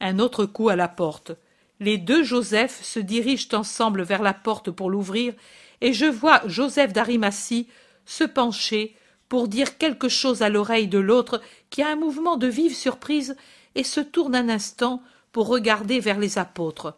Un 0.00 0.18
autre 0.18 0.46
coup 0.46 0.68
à 0.68 0.76
la 0.76 0.88
porte. 0.88 1.32
Les 1.80 1.98
deux 1.98 2.22
Joseph 2.22 2.82
se 2.82 3.00
dirigent 3.00 3.48
ensemble 3.52 4.02
vers 4.02 4.22
la 4.22 4.34
porte 4.34 4.70
pour 4.70 4.90
l'ouvrir, 4.90 5.34
et 5.80 5.92
je 5.92 6.06
vois 6.06 6.42
Joseph 6.46 6.92
d'Arimatie 6.92 7.68
se 8.04 8.24
pencher 8.24 8.96
pour 9.28 9.48
dire 9.48 9.78
quelque 9.78 10.08
chose 10.08 10.42
à 10.42 10.48
l'oreille 10.48 10.88
de 10.88 10.98
l'autre 10.98 11.42
qui 11.70 11.82
a 11.82 11.88
un 11.88 11.96
mouvement 11.96 12.36
de 12.36 12.46
vive 12.46 12.74
surprise 12.74 13.36
et 13.74 13.84
se 13.84 14.00
tourne 14.00 14.34
un 14.34 14.48
instant 14.48 15.02
pour 15.32 15.48
regarder 15.48 16.00
vers 16.00 16.18
les 16.18 16.38
apôtres. 16.38 16.96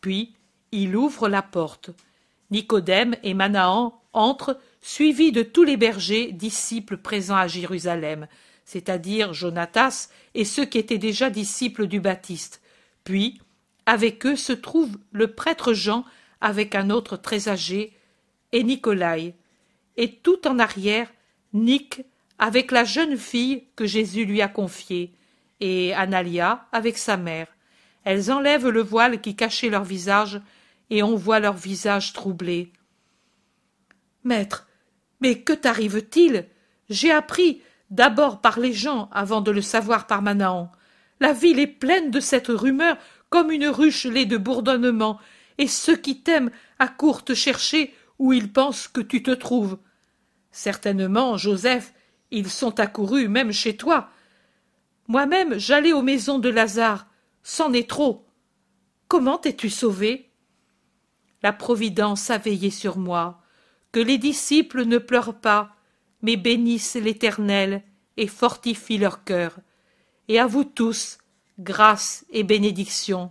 Puis 0.00 0.34
il 0.72 0.96
ouvre 0.96 1.28
la 1.28 1.42
porte. 1.42 1.90
Nicodème 2.50 3.16
et 3.22 3.34
Manahan 3.34 4.02
entrent, 4.12 4.58
suivis 4.82 5.32
de 5.32 5.42
tous 5.42 5.62
les 5.62 5.76
bergers, 5.76 6.32
disciples 6.32 6.96
présents 6.96 7.36
à 7.36 7.46
Jérusalem, 7.46 8.26
c'est-à-dire 8.64 9.32
Jonatas 9.32 10.08
et 10.34 10.44
ceux 10.44 10.64
qui 10.64 10.78
étaient 10.78 10.98
déjà 10.98 11.30
disciples 11.30 11.86
du 11.86 12.00
Baptiste. 12.00 12.62
Puis, 13.04 13.40
avec 13.86 14.24
eux 14.26 14.36
se 14.36 14.52
trouve 14.52 14.98
le 15.12 15.34
prêtre 15.34 15.72
Jean 15.72 16.04
avec 16.40 16.74
un 16.74 16.90
autre 16.90 17.16
très 17.16 17.48
âgé, 17.48 17.92
et 18.52 18.62
Nicolaï. 18.62 19.34
Et 19.96 20.16
tout 20.16 20.46
en 20.46 20.58
arrière, 20.58 21.12
Nic 21.52 22.02
avec 22.38 22.70
la 22.70 22.84
jeune 22.84 23.18
fille 23.18 23.64
que 23.76 23.86
Jésus 23.86 24.24
lui 24.24 24.40
a 24.40 24.48
confiée, 24.48 25.12
et 25.60 25.92
Analia 25.92 26.66
avec 26.72 26.96
sa 26.96 27.16
mère. 27.16 27.48
Elles 28.04 28.32
enlèvent 28.32 28.68
le 28.68 28.82
voile 28.82 29.20
qui 29.20 29.36
cachait 29.36 29.68
leur 29.68 29.84
visage, 29.84 30.40
et 30.88 31.02
on 31.02 31.16
voit 31.16 31.38
leur 31.38 31.54
visage 31.54 32.12
troublé. 32.12 32.72
Maître, 34.24 34.68
mais 35.20 35.40
que 35.40 35.52
t'arrive-t-il? 35.52 36.46
J'ai 36.88 37.10
appris, 37.10 37.62
d'abord 37.90 38.40
par 38.40 38.58
les 38.58 38.72
gens, 38.72 39.08
avant 39.12 39.40
de 39.40 39.50
le 39.50 39.62
savoir 39.62 40.06
par 40.06 40.22
Manahan. 40.22 40.70
La 41.20 41.32
ville 41.32 41.58
est 41.58 41.66
pleine 41.66 42.10
de 42.10 42.20
cette 42.20 42.48
rumeur 42.48 42.96
comme 43.28 43.50
une 43.50 43.66
ruche 43.66 44.06
l'est 44.06 44.26
de 44.26 44.36
bourdonnement, 44.36 45.18
et 45.58 45.68
ceux 45.68 45.96
qui 45.96 46.20
t'aiment 46.22 46.50
accourent 46.78 47.24
te 47.24 47.34
chercher 47.34 47.94
où 48.18 48.32
ils 48.32 48.52
pensent 48.52 48.88
que 48.88 49.00
tu 49.00 49.22
te 49.22 49.30
trouves. 49.30 49.78
Certainement, 50.50 51.36
Joseph, 51.36 51.92
ils 52.30 52.50
sont 52.50 52.80
accourus 52.80 53.28
même 53.28 53.52
chez 53.52 53.76
toi. 53.76 54.10
Moi-même, 55.08 55.58
j'allais 55.58 55.92
aux 55.92 56.02
maisons 56.02 56.38
de 56.38 56.48
Lazare. 56.48 57.06
C'en 57.42 57.72
est 57.72 57.88
trop. 57.88 58.26
Comment 59.08 59.40
es-tu 59.42 59.70
sauvé? 59.70 60.30
La 61.42 61.52
Providence 61.52 62.30
a 62.30 62.38
veillé 62.38 62.70
sur 62.70 62.98
moi. 62.98 63.42
Que 63.92 64.00
les 64.00 64.18
disciples 64.18 64.84
ne 64.84 64.98
pleurent 64.98 65.40
pas, 65.40 65.74
mais 66.22 66.36
bénissent 66.36 66.96
l'Éternel 66.96 67.82
et 68.16 68.26
fortifient 68.26 68.98
leur 68.98 69.24
cœur. 69.24 69.58
Et 70.28 70.38
à 70.38 70.46
vous 70.46 70.64
tous, 70.64 71.18
grâce 71.58 72.24
et 72.30 72.42
bénédiction. 72.42 73.30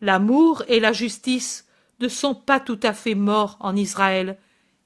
L'amour 0.00 0.62
et 0.68 0.80
la 0.80 0.92
justice 0.92 1.66
ne 2.00 2.08
sont 2.08 2.34
pas 2.34 2.60
tout 2.60 2.80
à 2.82 2.92
fait 2.92 3.14
morts 3.14 3.56
en 3.60 3.74
Israël, 3.74 4.38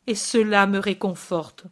et 0.06 0.14
cela 0.14 0.66
me 0.66 0.78
réconforte. 0.78 1.64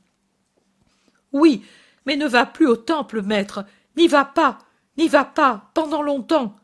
Oui, 1.32 1.64
mais 2.06 2.16
ne 2.16 2.26
va 2.26 2.46
plus 2.46 2.66
au 2.66 2.76
temple, 2.76 3.22
maître, 3.22 3.64
n'y 3.96 4.08
va 4.08 4.24
pas, 4.24 4.58
n'y 4.96 5.08
va 5.08 5.24
pas, 5.24 5.70
pendant 5.74 6.02
longtemps. 6.02 6.56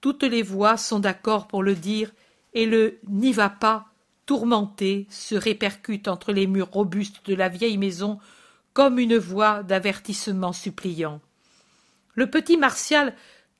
Toutes 0.00 0.22
les 0.22 0.42
voix 0.42 0.76
sont 0.76 0.98
d'accord 0.98 1.46
pour 1.46 1.62
le 1.62 1.74
dire, 1.74 2.12
et 2.54 2.66
le 2.66 2.98
n'y 3.08 3.32
va 3.32 3.50
pas, 3.50 3.89
tourmenté, 4.30 5.08
se 5.10 5.34
répercute 5.34 6.06
entre 6.06 6.30
les 6.30 6.46
murs 6.46 6.70
robustes 6.70 7.26
de 7.26 7.34
la 7.34 7.48
vieille 7.48 7.78
maison 7.78 8.20
comme 8.74 9.00
une 9.00 9.16
voix 9.16 9.64
d'avertissement 9.64 10.52
suppliant. 10.52 11.20
Le 12.14 12.30
petit 12.30 12.56
Martial, 12.56 13.16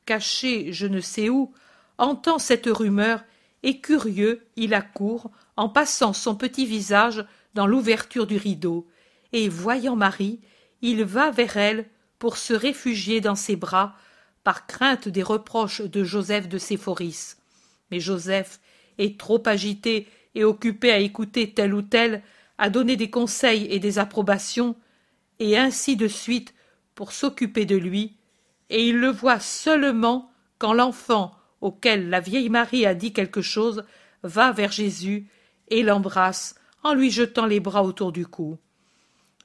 caché 0.07 0.73
je 0.73 0.87
ne 0.87 1.01
sais 1.01 1.29
où, 1.29 1.53
entend 1.99 2.39
cette 2.39 2.69
rumeur, 2.69 3.25
et 3.65 3.81
curieux, 3.81 4.47
il 4.55 4.73
accourt, 4.73 5.33
en 5.57 5.69
passant 5.69 6.13
son 6.13 6.37
petit 6.37 6.67
visage 6.67 7.27
dans 7.55 7.67
l'ouverture 7.67 8.29
du 8.29 8.37
rideau, 8.37 8.87
et 9.33 9.49
voyant 9.49 9.97
Marie, 9.97 10.39
il 10.83 11.03
va 11.03 11.33
vers 11.33 11.57
elle 11.57 11.91
pour 12.21 12.37
se 12.37 12.55
réfugier 12.55 13.21
dans 13.21 13.35
ses 13.35 13.57
bras, 13.57 13.97
par 14.45 14.69
crainte 14.69 15.09
des 15.09 15.25
reproches 15.25 15.83
de 15.83 16.05
Joseph 16.05 16.49
de 16.49 16.59
Séphoris. 16.59 17.39
Mais 17.91 17.99
Joseph 17.99 18.61
est 18.99 19.19
trop 19.19 19.43
agité 19.47 20.07
et 20.35 20.45
occupé 20.45 20.91
à 20.93 20.99
écouter 20.99 21.53
tel 21.53 21.75
ou 21.75 21.83
tel, 21.83 22.23
à 22.59 22.71
donner 22.71 22.97
des 22.97 23.11
conseils 23.11 23.67
et 23.71 23.79
des 23.79 23.99
approbations, 23.99 24.77
et 25.39 25.59
ainsi 25.59 25.97
de 25.97 26.09
suite 26.09 26.55
pour 26.95 27.13
s'occuper 27.13 27.65
de 27.65 27.77
lui, 27.77 28.17
et 28.69 28.87
il 28.89 28.99
le 28.99 29.09
voit 29.09 29.41
seulement 29.41 30.31
quand 30.59 30.73
l'enfant 30.73 31.35
auquel 31.61 32.09
la 32.09 32.21
vieille 32.21 32.49
Marie 32.49 32.87
a 32.87 32.95
dit 32.95 33.13
quelque 33.13 33.43
chose 33.43 33.85
va 34.23 34.53
vers 34.53 34.73
Jésus 34.73 35.29
et 35.69 35.83
l'embrasse 35.83 36.55
en 36.83 36.95
lui 36.95 37.11
jetant 37.11 37.47
les 37.47 37.61
bras 37.61 37.83
autour 37.83 38.13
du 38.13 38.27
cou. 38.27 38.59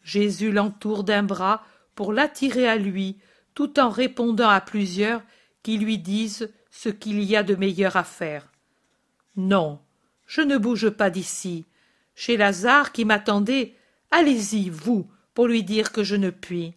Jésus 0.04 0.52
l'entoure 0.52 1.04
d'un 1.04 1.24
bras 1.24 1.64
pour 1.96 2.14
l'attirer 2.14 2.68
à 2.68 2.76
lui, 2.76 3.18
tout 3.54 3.80
en 3.80 3.90
répondant 3.90 4.50
à 4.50 4.62
plusieurs 4.62 5.22
qui 5.64 5.78
lui 5.78 5.98
disent 5.98 6.54
ce 6.70 6.90
qu'il 6.90 7.24
y 7.24 7.36
a 7.36 7.44
de 7.44 7.56
meilleur 7.56 7.96
à 7.96 8.04
faire. 8.04 8.52
Non, 9.36 9.80
je 10.26 10.42
ne 10.42 10.58
bouge 10.58 10.90
pas 10.90 11.10
d'ici. 11.10 11.66
Chez 12.16 12.38
Lazare 12.38 12.92
qui 12.92 13.06
m'attendait, 13.06 13.76
allez-y, 14.12 14.70
vous, 14.70 15.10
pour 15.34 15.48
lui 15.48 15.64
dire 15.64 15.92
que 15.92 16.04
je 16.04 16.16
ne 16.16 16.30
puis. 16.30 16.74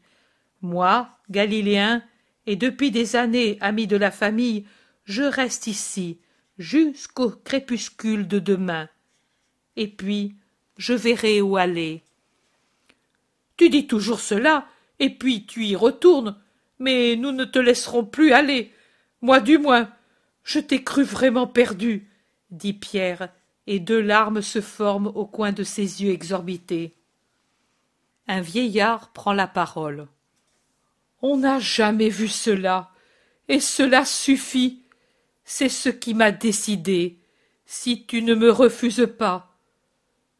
Moi, 0.63 1.09
Galiléen, 1.31 2.03
et 2.47 2.57
depuis 2.57 2.91
des 2.91 3.15
années 3.17 3.59
ami 3.61 3.87
de 3.87 3.97
la 3.97 4.11
famille, 4.11 4.67
je 5.05 5.23
reste 5.23 5.67
ici, 5.67 6.19
jusqu'au 6.59 7.31
crépuscule 7.31 8.27
de 8.27 8.39
demain. 8.39 8.89
Et 9.77 9.87
puis, 9.87 10.37
je 10.77 10.93
verrai 10.93 11.41
où 11.41 11.57
aller. 11.57 12.03
Tu 13.57 13.69
dis 13.69 13.87
toujours 13.87 14.21
cela, 14.21 14.67
et 14.99 15.11
puis 15.11 15.47
tu 15.47 15.65
y 15.65 15.77
retournes, 15.77 16.37
mais 16.79 17.17
nous 17.17 17.33
ne 17.33 17.45
te 17.45 17.59
laisserons 17.59 18.05
plus 18.05 18.33
aller. 18.33 18.73
Moi 19.21 19.41
du 19.41 19.59
moins. 19.59 19.91
Je 20.45 20.61
t'ai 20.61 20.83
cru 20.83 21.03
vraiment 21.03 21.47
perdu, 21.47 22.09
dit 22.51 22.73
Pierre, 22.73 23.29
et 23.69 23.81
deux 23.81 24.01
larmes 24.01 24.41
se 24.41 24.63
forment 24.63 25.13
au 25.15 25.27
coin 25.27 25.53
de 25.53 25.63
ses 25.63 26.03
yeux 26.03 26.11
exorbités. 26.11 26.95
Un 28.27 28.41
vieillard 28.41 29.13
prend 29.13 29.35
la 29.35 29.47
parole. 29.47 30.09
On 31.21 31.37
n'a 31.37 31.59
jamais 31.59 32.09
vu 32.09 32.29
cela, 32.29 32.91
et 33.47 33.61
cela 33.61 34.07
suffit. 34.07 34.85
C'est 35.45 35.69
ce 35.69 35.91
qui 35.91 36.15
m'a 36.15 36.31
décidé, 36.31 37.19
si 37.67 38.07
tu 38.07 38.23
ne 38.23 38.35
me 38.35 38.51
refuses 38.51 39.07
pas. 39.19 39.55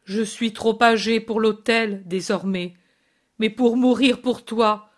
Je 0.05 0.23
suis 0.23 0.51
trop 0.51 0.81
âgé 0.81 1.19
pour 1.19 1.39
l'autel 1.39 2.01
désormais, 2.07 2.73
mais 3.37 3.51
pour 3.51 3.77
mourir 3.77 4.21
pour 4.21 4.43
toi, 4.43 4.89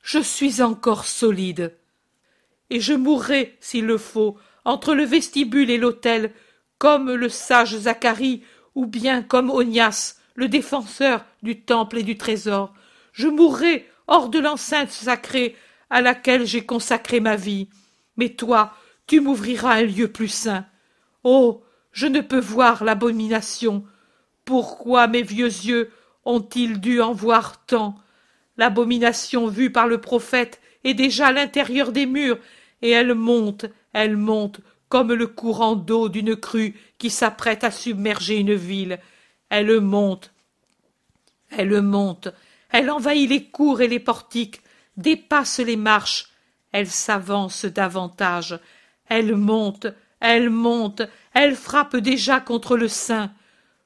je 0.00 0.20
suis 0.20 0.62
encore 0.62 1.06
solide. 1.06 1.76
Et 2.70 2.78
je 2.78 2.92
mourrai, 2.92 3.56
s'il 3.58 3.86
le 3.86 3.98
faut, 3.98 4.38
entre 4.64 4.94
le 4.94 5.02
vestibule 5.02 5.70
et 5.70 5.78
l'autel, 5.78 6.32
comme 6.80 7.12
le 7.12 7.28
sage 7.28 7.76
Zacharie, 7.76 8.42
ou 8.74 8.86
bien 8.86 9.22
comme 9.22 9.50
Onias, 9.50 10.16
le 10.34 10.48
défenseur 10.48 11.26
du 11.42 11.60
temple 11.60 11.98
et 11.98 12.02
du 12.02 12.16
trésor. 12.16 12.72
Je 13.12 13.28
mourrai 13.28 13.86
hors 14.06 14.30
de 14.30 14.38
l'enceinte 14.38 14.90
sacrée 14.90 15.56
à 15.90 16.00
laquelle 16.00 16.46
j'ai 16.46 16.64
consacré 16.64 17.20
ma 17.20 17.36
vie. 17.36 17.68
Mais 18.16 18.30
toi, 18.30 18.72
tu 19.06 19.20
m'ouvriras 19.20 19.74
un 19.74 19.82
lieu 19.82 20.08
plus 20.08 20.28
saint. 20.28 20.64
Oh. 21.22 21.62
Je 21.92 22.06
ne 22.06 22.20
peux 22.20 22.38
voir 22.38 22.84
l'abomination, 22.84 23.84
pourquoi 24.44 25.08
mes 25.08 25.22
vieux 25.22 25.46
yeux 25.46 25.90
ont-ils 26.24 26.80
dû 26.80 27.00
en 27.00 27.12
voir 27.12 27.64
tant? 27.66 27.96
L'abomination 28.56 29.48
vue 29.48 29.72
par 29.72 29.88
le 29.88 30.00
prophète 30.00 30.60
est 30.84 30.94
déjà 30.94 31.26
à 31.26 31.32
l'intérieur 31.32 31.90
des 31.90 32.06
murs, 32.06 32.38
et 32.80 32.90
elle 32.90 33.14
monte, 33.14 33.66
elle 33.92 34.16
monte, 34.16 34.60
comme 34.90 35.14
le 35.14 35.28
courant 35.28 35.76
d'eau 35.76 36.10
d'une 36.10 36.36
crue 36.36 36.76
qui 36.98 37.08
s'apprête 37.08 37.64
à 37.64 37.70
submerger 37.70 38.36
une 38.36 38.54
ville. 38.54 38.98
Elle 39.48 39.80
monte, 39.80 40.34
elle 41.48 41.80
monte, 41.80 42.28
elle 42.70 42.90
envahit 42.90 43.30
les 43.30 43.44
cours 43.44 43.80
et 43.80 43.88
les 43.88 44.00
portiques, 44.00 44.60
dépasse 44.96 45.60
les 45.60 45.76
marches, 45.76 46.28
elle 46.72 46.88
s'avance 46.88 47.64
davantage, 47.64 48.58
elle 49.06 49.36
monte, 49.36 49.86
elle 50.20 50.50
monte, 50.50 51.02
elle 51.34 51.54
frappe 51.54 51.96
déjà 51.96 52.40
contre 52.40 52.76
le 52.76 52.88
sein. 52.88 53.32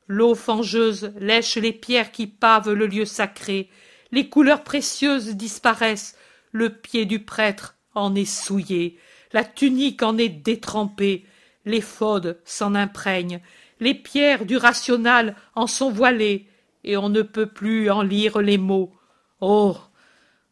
L'eau 0.07 0.35
fangeuse 0.35 1.13
lèche 1.19 1.57
les 1.57 1.73
pierres 1.73 2.13
qui 2.13 2.27
pavent 2.27 2.73
le 2.73 2.87
lieu 2.87 3.05
sacré, 3.05 3.71
les 4.11 4.29
couleurs 4.29 4.65
précieuses 4.65 5.37
disparaissent, 5.37 6.17
le 6.53 6.71
pied 6.71 7.05
du 7.05 7.21
prêtre 7.21 7.77
en 7.95 8.15
est 8.15 8.25
souillé, 8.25 8.99
la 9.35 9.45
tunique 9.45 10.03
en 10.03 10.17
est 10.17 10.31
détrempée, 10.31 11.27
l'éphode 11.67 12.39
s'en 12.45 12.75
imprègne, 12.75 13.41
les 13.81 13.95
pierres 13.95 14.47
du 14.47 14.57
rational 14.57 15.35
en 15.57 15.67
sont 15.67 15.91
voilées, 15.91 16.47
et 16.85 16.97
on 16.97 17.09
ne 17.09 17.23
peut 17.23 17.47
plus 17.47 17.91
en 17.91 18.03
lire 18.03 18.39
les 18.39 18.59
mots. 18.59 18.93
Oh. 19.41 19.77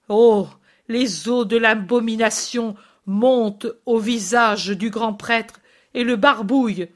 Oh. 0.08 0.48
Les 0.88 1.28
eaux 1.28 1.44
de 1.44 1.56
l'abomination 1.56 2.74
montent 3.06 3.68
au 3.86 3.98
visage 3.98 4.68
du 4.68 4.90
grand 4.90 5.14
prêtre 5.14 5.60
et 5.94 6.02
le 6.02 6.16
barbouillent, 6.16 6.88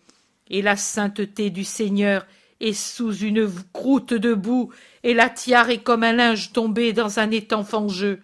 et 0.51 0.63
la 0.63 0.77
sainteté 0.77 1.51
du 1.51 1.63
Seigneur 1.63 2.27
est 2.61 2.73
sous 2.73 3.15
une 3.15 3.49
croûte 3.73 4.13
de 4.13 4.35
boue, 4.35 4.73
et 5.05 5.15
la 5.15 5.29
tiare 5.29 5.71
est 5.71 5.83
comme 5.83 6.03
un 6.03 6.15
linge 6.15 6.53
tombé 6.53 6.93
dans 6.93 7.21
un 7.21 7.31
étang 7.31 7.63
fangeux. 7.63 8.21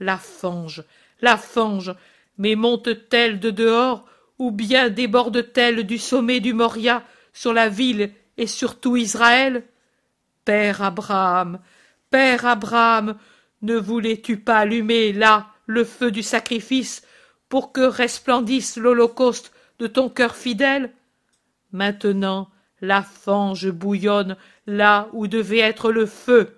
La 0.00 0.18
fange, 0.18 0.82
la 1.20 1.36
fange, 1.36 1.94
mais 2.38 2.54
monte-t-elle 2.54 3.40
de 3.40 3.50
dehors, 3.50 4.06
ou 4.38 4.50
bien 4.50 4.90
déborde-t-elle 4.90 5.84
du 5.84 5.98
sommet 5.98 6.40
du 6.40 6.52
Moria 6.52 7.04
sur 7.32 7.52
la 7.52 7.68
ville 7.68 8.10
et 8.36 8.46
sur 8.46 8.80
tout 8.80 8.96
Israël? 8.96 9.64
Père 10.44 10.82
Abraham, 10.82 11.60
Père 12.10 12.46
Abraham, 12.46 13.16
ne 13.62 13.76
voulais-tu 13.76 14.38
pas 14.38 14.58
allumer 14.58 15.12
là 15.12 15.48
le 15.66 15.84
feu 15.84 16.10
du 16.10 16.22
sacrifice 16.22 17.02
pour 17.48 17.72
que 17.72 17.80
resplendisse 17.80 18.76
l'holocauste 18.76 19.52
de 19.78 19.86
ton 19.86 20.08
cœur 20.08 20.36
fidèle? 20.36 20.92
Maintenant, 21.72 22.50
la 22.80 23.02
fange 23.02 23.70
bouillonne 23.70 24.36
là 24.66 25.08
où 25.12 25.26
devait 25.26 25.58
être 25.58 25.90
le 25.90 26.06
feu. 26.06 26.56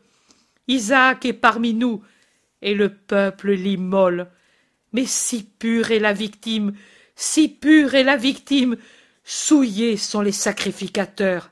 Isaac 0.68 1.24
est 1.24 1.32
parmi 1.32 1.74
nous, 1.74 2.02
et 2.62 2.74
le 2.74 2.88
peuple 2.88 3.52
l'immole. 3.52 4.28
Mais 4.96 5.04
si 5.04 5.42
pure 5.42 5.90
est 5.90 5.98
la 5.98 6.14
victime, 6.14 6.72
si 7.16 7.50
pure 7.50 7.94
est 7.94 8.02
la 8.02 8.16
victime, 8.16 8.78
souillés 9.24 9.98
sont 9.98 10.22
les 10.22 10.32
sacrificateurs. 10.32 11.50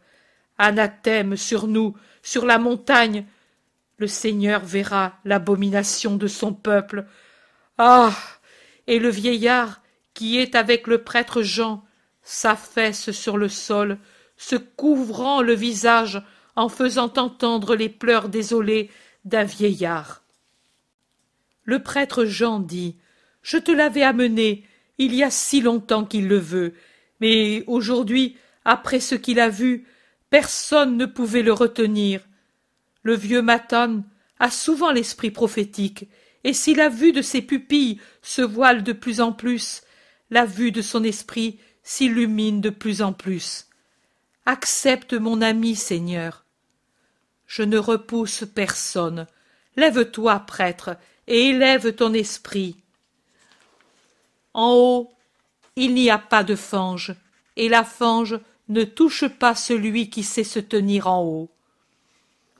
Anathème 0.56 1.36
sur 1.36 1.66
nous, 1.66 1.94
sur 2.22 2.46
la 2.46 2.56
montagne. 2.56 3.26
Le 3.98 4.06
Seigneur 4.06 4.64
verra 4.64 5.18
l'abomination 5.26 6.16
de 6.16 6.26
son 6.26 6.54
peuple. 6.54 7.04
Ah. 7.76 8.16
Et 8.86 8.98
le 8.98 9.10
vieillard, 9.10 9.82
qui 10.14 10.38
est 10.38 10.54
avec 10.54 10.86
le 10.86 11.04
prêtre 11.04 11.42
Jean, 11.42 11.84
s'affaisse 12.22 13.10
sur 13.10 13.36
le 13.36 13.50
sol, 13.50 13.98
se 14.38 14.56
couvrant 14.56 15.42
le 15.42 15.52
visage 15.52 16.22
en 16.56 16.70
faisant 16.70 17.12
entendre 17.18 17.76
les 17.76 17.90
pleurs 17.90 18.30
désolés 18.30 18.90
d'un 19.26 19.44
vieillard. 19.44 20.22
Le 21.64 21.82
prêtre 21.82 22.24
Jean 22.24 22.58
dit 22.58 22.96
Je 23.44 23.58
te 23.58 23.70
l'avais 23.70 24.02
amené, 24.02 24.64
il 24.96 25.14
y 25.14 25.22
a 25.22 25.30
si 25.30 25.60
longtemps 25.60 26.06
qu'il 26.06 26.28
le 26.28 26.38
veut, 26.38 26.72
mais 27.20 27.62
aujourd'hui, 27.66 28.38
après 28.64 29.00
ce 29.00 29.14
qu'il 29.14 29.38
a 29.38 29.50
vu, 29.50 29.86
personne 30.30 30.96
ne 30.96 31.04
pouvait 31.04 31.42
le 31.42 31.52
retenir. 31.52 32.22
Le 33.02 33.14
vieux 33.14 33.42
Matan 33.42 34.02
a 34.38 34.50
souvent 34.50 34.92
l'esprit 34.92 35.30
prophétique, 35.30 36.08
et 36.42 36.54
si 36.54 36.74
la 36.74 36.88
vue 36.88 37.12
de 37.12 37.20
ses 37.20 37.42
pupilles 37.42 38.00
se 38.22 38.40
voile 38.40 38.82
de 38.82 38.94
plus 38.94 39.20
en 39.20 39.32
plus, 39.32 39.82
la 40.30 40.46
vue 40.46 40.72
de 40.72 40.80
son 40.80 41.04
esprit 41.04 41.58
s'illumine 41.82 42.62
de 42.62 42.70
plus 42.70 43.02
en 43.02 43.12
plus. 43.12 43.66
Accepte 44.46 45.12
mon 45.12 45.42
ami, 45.42 45.76
Seigneur. 45.76 46.46
Je 47.46 47.62
ne 47.62 47.76
repousse 47.76 48.44
personne. 48.54 49.26
Lève-toi, 49.76 50.38
prêtre, 50.40 50.96
et 51.26 51.50
élève 51.50 51.94
ton 51.94 52.14
esprit. 52.14 52.83
En 54.54 54.72
haut, 54.72 55.12
il 55.76 55.94
n'y 55.94 56.10
a 56.10 56.18
pas 56.18 56.44
de 56.44 56.54
fange, 56.54 57.14
et 57.56 57.68
la 57.68 57.84
fange 57.84 58.38
ne 58.68 58.84
touche 58.84 59.26
pas 59.26 59.54
celui 59.54 60.08
qui 60.08 60.22
sait 60.22 60.44
se 60.44 60.60
tenir 60.60 61.06
en 61.08 61.22
haut. 61.22 61.50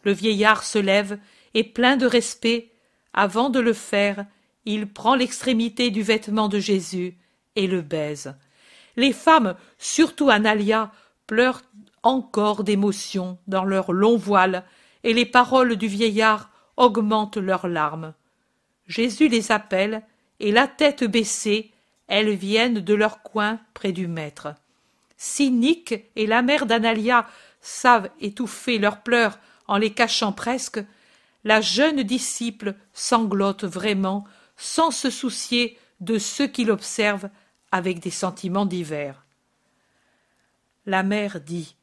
Le 0.03 0.13
vieillard 0.13 0.65
se 0.65 0.79
lève, 0.79 1.19
et 1.55 1.65
plein 1.65 1.97
de 1.97 2.07
respect, 2.07 2.71
avant 3.13 3.49
de 3.49 3.61
le 3.61 3.73
faire, 3.73 4.27
il 4.67 4.89
prend 4.89 5.15
l'extrémité 5.15 5.91
du 5.91 6.03
vêtement 6.03 6.49
de 6.49 6.59
Jésus 6.59 7.17
et 7.57 7.67
le 7.67 7.81
baise. 7.81 8.35
Les 8.97 9.13
femmes, 9.13 9.55
surtout 9.79 10.31
Analia, 10.31 10.93
pleurent 11.27 11.63
encore 12.03 12.65
d'émotion 12.65 13.39
dans 13.47 13.65
leurs 13.65 13.93
longs 13.93 14.17
voiles, 14.17 14.65
et 15.05 15.15
les 15.15 15.27
paroles 15.27 15.77
du 15.77 15.87
vieillard 15.87 16.51
augmentent 16.77 17.37
leurs 17.37 17.69
larmes. 17.69 18.15
Jésus 18.87 19.29
les 19.29 19.53
appelle, 19.53 20.03
et 20.41 20.51
la 20.51 20.67
tête 20.67 21.05
baissée, 21.05 21.71
elles 22.09 22.35
viennent 22.35 22.81
de 22.81 22.95
leur 22.95 23.23
coin 23.23 23.59
près 23.73 23.93
du 23.93 24.07
maître. 24.07 24.55
Si 25.17 25.51
Nick 25.51 26.05
et 26.17 26.27
la 26.27 26.43
mère 26.43 26.67
d'Analia 26.67 27.27
savent 27.61 28.11
étouffer 28.21 28.79
leurs 28.79 29.03
pleurs 29.03 29.39
en 29.67 29.79
les 29.79 29.93
cachant 29.93 30.33
presque, 30.33 30.81
la 31.45 31.61
jeune 31.61 32.03
disciple 32.03 32.75
sanglote 32.93 33.65
vraiment 33.65 34.25
sans 34.57 34.91
se 34.91 35.11
soucier 35.11 35.79
de 36.01 36.19
ceux 36.19 36.47
qui 36.47 36.65
l'observent 36.65 37.31
avec 37.73 38.01
des 38.01 38.11
sentiments 38.11 38.67
divers. 38.67 39.25
La 40.87 41.03
mère 41.03 41.41
dit 41.41 41.77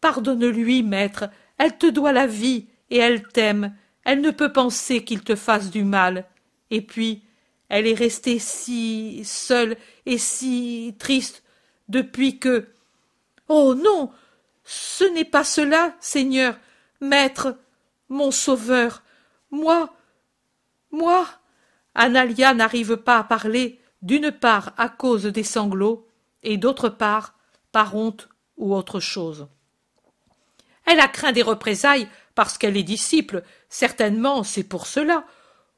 Pardonne-lui, 0.00 0.82
maître, 0.82 1.30
elle 1.58 1.78
te 1.78 1.86
doit 1.86 2.12
la 2.12 2.26
vie 2.26 2.66
et 2.90 2.98
elle 2.98 3.22
t'aime, 3.22 3.74
elle 4.04 4.20
ne 4.20 4.30
peut 4.30 4.52
penser 4.52 5.04
qu'il 5.04 5.22
te 5.22 5.34
fasse 5.34 5.70
du 5.70 5.82
mal. 5.82 6.26
Et 6.70 6.82
puis, 6.82 7.22
elle 7.74 7.88
est 7.88 7.94
restée 7.94 8.38
si 8.38 9.24
seule 9.24 9.76
et 10.06 10.16
si 10.16 10.94
triste 10.96 11.42
depuis 11.88 12.38
que. 12.38 12.68
Oh 13.48 13.74
non. 13.74 14.12
Ce 14.62 15.02
n'est 15.02 15.24
pas 15.24 15.42
cela, 15.42 15.92
Seigneur, 15.98 16.56
maître, 17.00 17.58
mon 18.08 18.30
sauveur. 18.30 19.02
Moi. 19.50 19.92
Moi. 20.92 21.26
Analia 21.96 22.54
n'arrive 22.54 22.96
pas 22.96 23.18
à 23.18 23.24
parler, 23.24 23.80
d'une 24.02 24.30
part 24.30 24.72
à 24.76 24.88
cause 24.88 25.24
des 25.24 25.42
sanglots, 25.42 26.06
et 26.44 26.58
d'autre 26.58 26.88
part 26.88 27.34
par 27.72 27.96
honte 27.96 28.28
ou 28.56 28.72
autre 28.72 29.00
chose. 29.00 29.48
Elle 30.86 31.00
a 31.00 31.08
craint 31.08 31.32
des 31.32 31.42
représailles 31.42 32.08
parce 32.36 32.56
qu'elle 32.56 32.76
est 32.76 32.84
disciple. 32.84 33.42
Certainement, 33.68 34.44
c'est 34.44 34.62
pour 34.62 34.86
cela. 34.86 35.24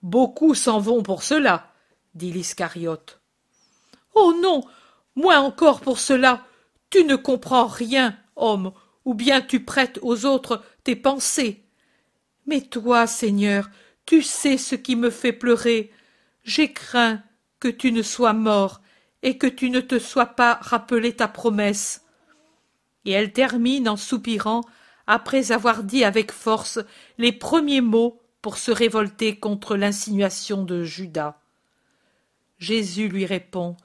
Beaucoup 0.03 0.55
s'en 0.55 0.79
vont 0.79 1.03
pour 1.03 1.23
cela, 1.23 1.73
dit. 2.17 2.55
Oh 4.15 4.35
non, 4.41 4.65
moins 5.15 5.41
encore 5.41 5.81
pour 5.81 5.99
cela. 5.99 6.45
Tu 6.91 7.05
ne 7.05 7.17
comprends 7.17 7.67
rien, 7.67 8.17
homme, 8.37 8.73
ou 9.05 9.15
bien 9.15 9.41
tu 9.41 9.65
prêtes 9.65 9.99
aux 10.03 10.25
autres 10.25 10.63
tes 10.85 10.97
pensées. 10.97 11.65
Mais 12.47 12.61
toi, 12.61 13.07
Seigneur, 13.07 13.69
tu 14.05 14.23
sais 14.23 14.57
ce 14.57 14.75
qui 14.75 14.97
me 14.97 15.11
fait 15.11 15.33
pleurer. 15.33 15.91
J'ai 16.45 16.73
craint 16.73 17.23
que 17.61 17.69
tu 17.69 17.93
ne 17.93 18.03
sois 18.03 18.33
mort 18.33 18.81
et 19.23 19.39
que 19.39 19.47
tu 19.47 19.71
ne 19.71 19.81
te 19.81 19.99
sois 19.99 20.27
pas 20.27 20.59
rappelé 20.61 21.15
ta 21.15 21.29
promesse. 21.29 22.03
Et 23.05 23.11
elle 23.13 23.33
termine 23.33 23.89
en 23.89 23.97
soupirant 23.97 24.63
après 25.07 25.53
avoir 25.53 25.83
dit 25.83 26.05
avec 26.05 26.33
force 26.33 26.79
les 27.19 27.33
premiers 27.33 27.81
mots 27.81 28.21
pour 28.43 28.59
se 28.59 28.71
révolter 28.71 29.39
contre 29.39 29.77
l'insinuation 29.77 30.63
de 30.63 30.85
Judas. 30.85 31.41
Jésus 32.59 33.09
lui 33.09 33.27
répond 33.27 33.77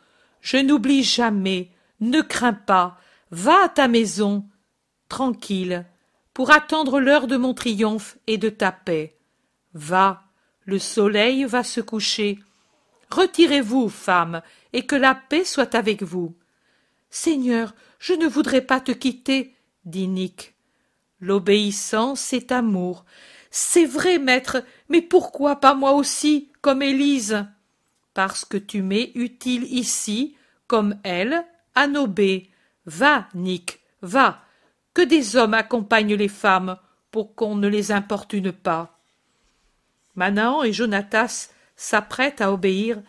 Je 0.41 0.57
n'oublie 0.57 1.03
jamais, 1.03 1.69
ne 1.99 2.22
crains 2.22 2.53
pas, 2.53 2.97
va 3.32 3.65
à 3.65 3.69
ta 3.69 3.88
maison, 3.88 4.45
tranquille, 5.09 5.86
pour 6.34 6.51
attendre 6.51 6.99
l'heure 6.99 7.28
de 7.28 7.38
mon 7.38 7.53
triomphe 7.53 8.17
et 8.28 8.38
de 8.38 8.49
ta 8.49 8.72
paix. 8.72 9.17
Va, 9.74 10.24
le 10.65 10.80
soleil 10.80 11.45
va 11.45 11.63
se 11.63 11.82
coucher. 11.82 12.39
Retirez-vous, 13.09 13.89
femme, 13.89 14.41
et 14.74 14.86
que 14.86 14.95
la 14.95 15.15
paix 15.15 15.43
soit 15.43 15.76
avec 15.76 16.03
vous. 16.03 16.36
Seigneur, 17.09 17.76
je 17.99 18.13
ne 18.13 18.28
voudrais 18.28 18.61
pas 18.61 18.80
te 18.80 18.91
quitter, 18.91 19.53
dit 19.86 20.07
Nick. 20.07 20.55
L'obéissance 21.19 22.34
est 22.34 22.51
amour. 22.51 23.05
C'est 23.51 23.86
vrai, 23.86 24.17
maître, 24.17 24.63
mais 24.89 25.01
pourquoi 25.01 25.57
pas 25.57 25.76
moi 25.76 25.91
aussi, 25.91 26.49
comme 26.61 26.82
Élise? 26.82 27.45
Parce 28.14 28.45
que 28.45 28.57
tu 28.57 28.82
m'es 28.82 29.12
utile 29.16 29.64
ici, 29.64 30.36
comme 30.68 30.97
elle, 31.03 31.45
à 31.76 31.88
Nobé. 31.88 32.49
Va, 32.86 33.28
Nick, 33.36 33.80
va, 34.01 34.41
que 34.93 35.01
des 35.01 35.36
hommes 35.36 35.53
accompagnent 35.53 36.16
les 36.16 36.28
femmes, 36.28 36.78
pour 37.12 37.36
qu'on 37.36 37.55
ne 37.55 37.68
les 37.68 37.91
importune 37.91 38.51
pas. 38.51 38.97
Manahan 40.16 40.64
et 40.64 40.74
Jonatas 40.74 41.49
s'apprêtent 41.76 42.41
à 42.41 42.51
obéir, 42.51 43.01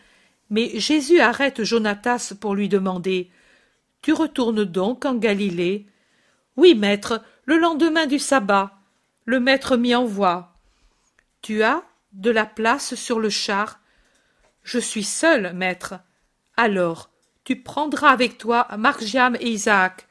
mais 0.49 0.77
Jésus 0.79 1.19
arrête 1.19 1.63
Jonatas 1.63 2.33
pour 2.39 2.53
lui 2.53 2.69
demander 2.69 3.31
Tu 4.01 4.13
retournes 4.13 4.65
donc 4.65 5.05
en 5.05 5.15
Galilée 5.15 5.87
Oui, 6.57 6.75
maître, 6.75 7.23
le 7.45 7.57
lendemain 7.57 8.05
du 8.05 8.19
sabbat. 8.19 8.77
Le 9.25 9.39
maître 9.39 9.77
m'y 9.77 9.95
envoie. 9.95 10.53
Tu 11.41 11.63
as 11.63 11.83
de 12.11 12.29
la 12.29 12.45
place 12.45 12.95
sur 12.95 13.19
le 13.19 13.29
char 13.29 13.79
Je 14.63 14.79
suis 14.79 15.03
seul, 15.03 15.53
maître. 15.53 15.95
Alors, 16.57 17.09
tu 17.43 17.61
prendras 17.61 18.09
avec 18.09 18.37
toi 18.37 18.67
Margiam 18.77 19.35
et 19.39 19.49
Isaac. 19.49 20.07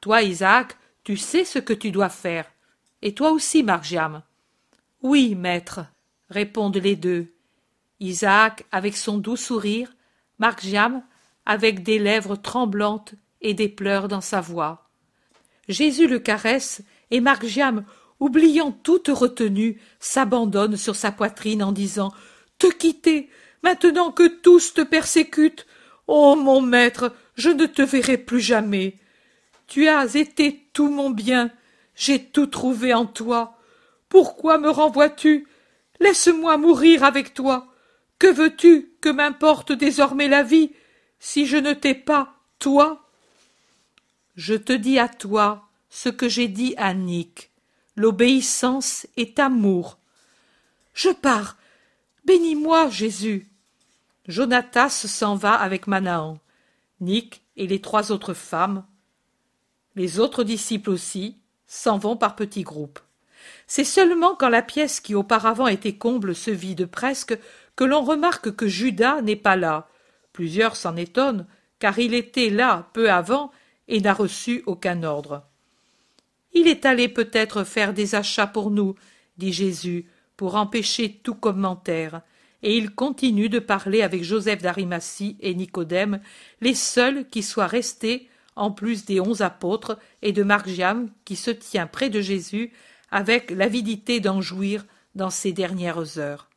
Toi, 0.00 0.22
Isaac, 0.22 0.76
tu 1.04 1.16
sais 1.16 1.44
ce 1.44 1.58
que 1.58 1.72
tu 1.72 1.90
dois 1.90 2.08
faire. 2.08 2.50
Et 3.02 3.14
toi 3.14 3.30
aussi, 3.30 3.62
Margiam. 3.62 4.22
Oui, 5.02 5.34
maître, 5.34 5.80
répondent 6.30 6.76
les 6.76 6.96
deux. 6.96 7.32
Isaac 8.00 8.64
avec 8.72 8.96
son 8.96 9.18
doux 9.18 9.36
sourire, 9.36 9.92
Margiam 10.38 11.02
avec 11.46 11.82
des 11.82 11.98
lèvres 11.98 12.36
tremblantes 12.36 13.14
et 13.40 13.54
des 13.54 13.68
pleurs 13.68 14.08
dans 14.08 14.20
sa 14.20 14.40
voix. 14.40 14.88
Jésus 15.68 16.08
le 16.08 16.18
caresse 16.18 16.82
et 17.10 17.20
Margiam, 17.20 17.84
oubliant 18.20 18.72
toute 18.72 19.08
retenue, 19.08 19.80
s'abandonne 20.00 20.76
sur 20.76 20.96
sa 20.96 21.12
poitrine 21.12 21.62
en 21.62 21.72
disant 21.72 22.12
Te 22.58 22.66
quitter, 22.66 23.28
maintenant 23.64 24.12
que 24.12 24.28
tous 24.28 24.74
te 24.74 24.82
persécutent. 24.82 25.66
Oh 26.06 26.36
mon 26.36 26.60
maître, 26.60 27.12
je 27.34 27.50
ne 27.50 27.66
te 27.66 27.82
verrai 27.82 28.18
plus 28.18 28.40
jamais. 28.40 28.98
Tu 29.66 29.88
as 29.88 30.14
été 30.14 30.68
tout 30.74 30.90
mon 30.90 31.10
bien, 31.10 31.50
j'ai 31.96 32.22
tout 32.22 32.46
trouvé 32.46 32.92
en 32.92 33.06
toi. 33.06 33.58
Pourquoi 34.08 34.58
me 34.58 34.68
renvoies-tu? 34.70 35.48
Laisse-moi 35.98 36.58
mourir 36.58 37.02
avec 37.02 37.34
toi. 37.34 37.66
Que 38.18 38.26
veux-tu 38.26 38.92
que 39.00 39.08
m'importe 39.08 39.72
désormais 39.72 40.28
la 40.28 40.42
vie 40.42 40.70
si 41.18 41.46
je 41.46 41.56
ne 41.56 41.72
t'ai 41.72 41.94
pas, 41.94 42.34
toi? 42.58 43.08
Je 44.36 44.54
te 44.54 44.72
dis 44.72 44.98
à 44.98 45.08
toi 45.08 45.68
ce 45.88 46.10
que 46.10 46.28
j'ai 46.28 46.48
dit 46.48 46.74
à 46.76 46.92
Nick. 46.92 47.50
L'obéissance 47.96 49.06
est 49.16 49.38
amour. 49.38 49.98
Je 50.92 51.08
pars. 51.10 51.56
Bénis-moi, 52.24 52.90
Jésus. 52.90 53.48
Jonatas 54.26 55.06
s'en 55.06 55.34
va 55.36 55.52
avec 55.54 55.86
Manahan. 55.86 56.38
Nick 57.00 57.42
et 57.56 57.66
les 57.66 57.80
trois 57.80 58.10
autres 58.10 58.34
femmes, 58.34 58.84
les 59.96 60.18
autres 60.18 60.44
disciples 60.44 60.90
aussi, 60.90 61.38
s'en 61.66 61.98
vont 61.98 62.16
par 62.16 62.34
petits 62.34 62.62
groupes. 62.62 63.00
C'est 63.66 63.84
seulement 63.84 64.34
quand 64.34 64.48
la 64.48 64.62
pièce 64.62 65.00
qui 65.00 65.14
auparavant 65.14 65.66
était 65.66 65.96
comble 65.96 66.34
se 66.34 66.50
vide 66.50 66.86
presque 66.86 67.38
que 67.76 67.84
l'on 67.84 68.02
remarque 68.02 68.54
que 68.54 68.66
Judas 68.66 69.20
n'est 69.20 69.36
pas 69.36 69.56
là. 69.56 69.88
Plusieurs 70.32 70.76
s'en 70.76 70.96
étonnent, 70.96 71.46
car 71.78 71.98
il 71.98 72.14
était 72.14 72.50
là 72.50 72.88
peu 72.92 73.10
avant 73.10 73.50
et 73.88 74.00
n'a 74.00 74.14
reçu 74.14 74.62
aucun 74.66 75.02
ordre. 75.02 75.44
Il 76.52 76.68
est 76.68 76.86
allé 76.86 77.08
peut-être 77.08 77.64
faire 77.64 77.92
des 77.92 78.14
achats 78.14 78.46
pour 78.46 78.70
nous, 78.70 78.94
dit 79.36 79.52
Jésus, 79.52 80.08
pour 80.36 80.54
empêcher 80.54 81.20
tout 81.22 81.34
commentaire, 81.34 82.22
et 82.64 82.76
il 82.76 82.90
continue 82.90 83.48
de 83.48 83.60
parler 83.60 84.02
avec 84.02 84.24
Joseph 84.24 84.60
d'Arimathie 84.60 85.36
et 85.38 85.54
Nicodème, 85.54 86.20
les 86.60 86.74
seuls 86.74 87.28
qui 87.28 87.44
soient 87.44 87.68
restés, 87.68 88.28
en 88.56 88.72
plus 88.72 89.04
des 89.04 89.20
onze 89.20 89.42
apôtres 89.42 89.96
et 90.22 90.32
de 90.32 90.42
Margiam 90.42 91.08
qui 91.24 91.36
se 91.36 91.52
tient 91.52 91.86
près 91.86 92.10
de 92.10 92.20
Jésus 92.20 92.72
avec 93.12 93.52
l'avidité 93.52 94.18
d'en 94.18 94.40
jouir 94.40 94.84
dans 95.14 95.30
ces 95.30 95.52
dernières 95.52 96.18
heures 96.18 96.48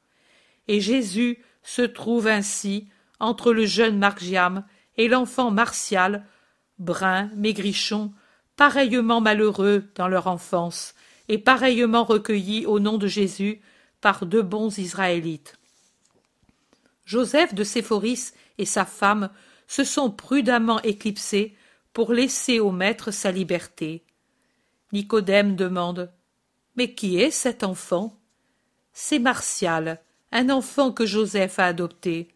et 0.67 0.81
Jésus 0.81 1.39
se 1.63 1.81
trouve 1.81 2.27
ainsi 2.27 2.87
entre 3.19 3.53
le 3.53 3.65
jeune 3.65 3.97
Margiam 3.97 4.63
et 4.97 5.07
l'enfant 5.07 5.51
Martial, 5.51 6.25
brun, 6.79 7.29
maigrichon, 7.35 8.13
pareillement 8.55 9.21
malheureux 9.21 9.85
dans 9.95 10.07
leur 10.07 10.27
enfance, 10.27 10.93
et 11.29 11.37
pareillement 11.37 12.03
recueillis 12.03 12.65
au 12.65 12.79
nom 12.79 12.97
de 12.97 13.07
Jésus 13.07 13.61
par 14.01 14.25
deux 14.25 14.41
bons 14.41 14.77
Israélites. 14.77 15.56
Joseph 17.07 17.53
de 17.53 17.63
Séphoris 17.63 18.33
et 18.57 18.65
sa 18.65 18.83
femme 18.83 19.29
se 19.65 19.85
sont 19.85 20.11
prudemment 20.11 20.81
éclipsés 20.81 21.55
pour 21.93 22.11
laisser 22.11 22.59
au 22.59 22.71
maître 22.71 23.11
sa 23.11 23.31
liberté. 23.31 24.03
Nicodème 24.91 25.55
demande 25.55 26.11
Mais 26.75 26.93
qui 26.93 27.17
est 27.17 27.31
cet 27.31 27.63
enfant? 27.63 28.19
C'est 28.91 29.19
Martial, 29.19 30.01
un 30.33 30.49
enfant 30.49 30.91
que 30.91 31.05
Joseph 31.05 31.59
a 31.59 31.67
adopté. 31.67 32.35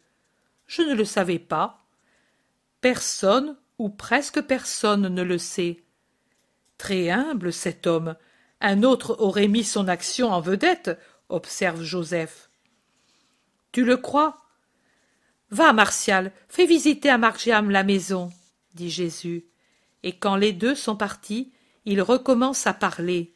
Je 0.67 0.84
ne 0.84 0.93
le 0.93 1.03
savais 1.03 1.39
pas. 1.39 1.84
Personne, 2.80 3.57
ou 3.78 3.89
presque 3.89 4.41
personne, 4.41 5.13
ne 5.13 5.22
le 5.22 5.38
sait. 5.38 5.84
Très 6.78 7.09
humble 7.09 7.51
cet 7.51 7.88
homme. 7.88 8.15
Un 8.61 8.84
autre 8.84 9.17
aurait 9.19 9.49
mis 9.49 9.65
son 9.65 9.89
action 9.89 10.32
en 10.32 10.39
vedette, 10.39 10.97
observe 11.28 11.84
Joseph. 11.84 12.49
Tu 13.74 13.84
le 13.84 13.97
crois? 13.97 14.41
Va, 15.52 15.74
Martial, 15.74 16.32
fais 16.49 16.66
visiter 16.66 17.10
à 17.10 17.18
Margiam 17.18 17.70
la 17.70 17.84
maison, 17.84 18.32
dit 18.74 18.89
Jésus. 18.89 19.45
Et 20.04 20.14
quand 20.14 20.36
les 20.36 20.54
deux 20.54 20.76
sont 20.76 20.95
partis, 20.95 21.52
il 21.86 22.02
recommence 22.02 22.66
à 22.68 22.74
parler. 22.74 23.36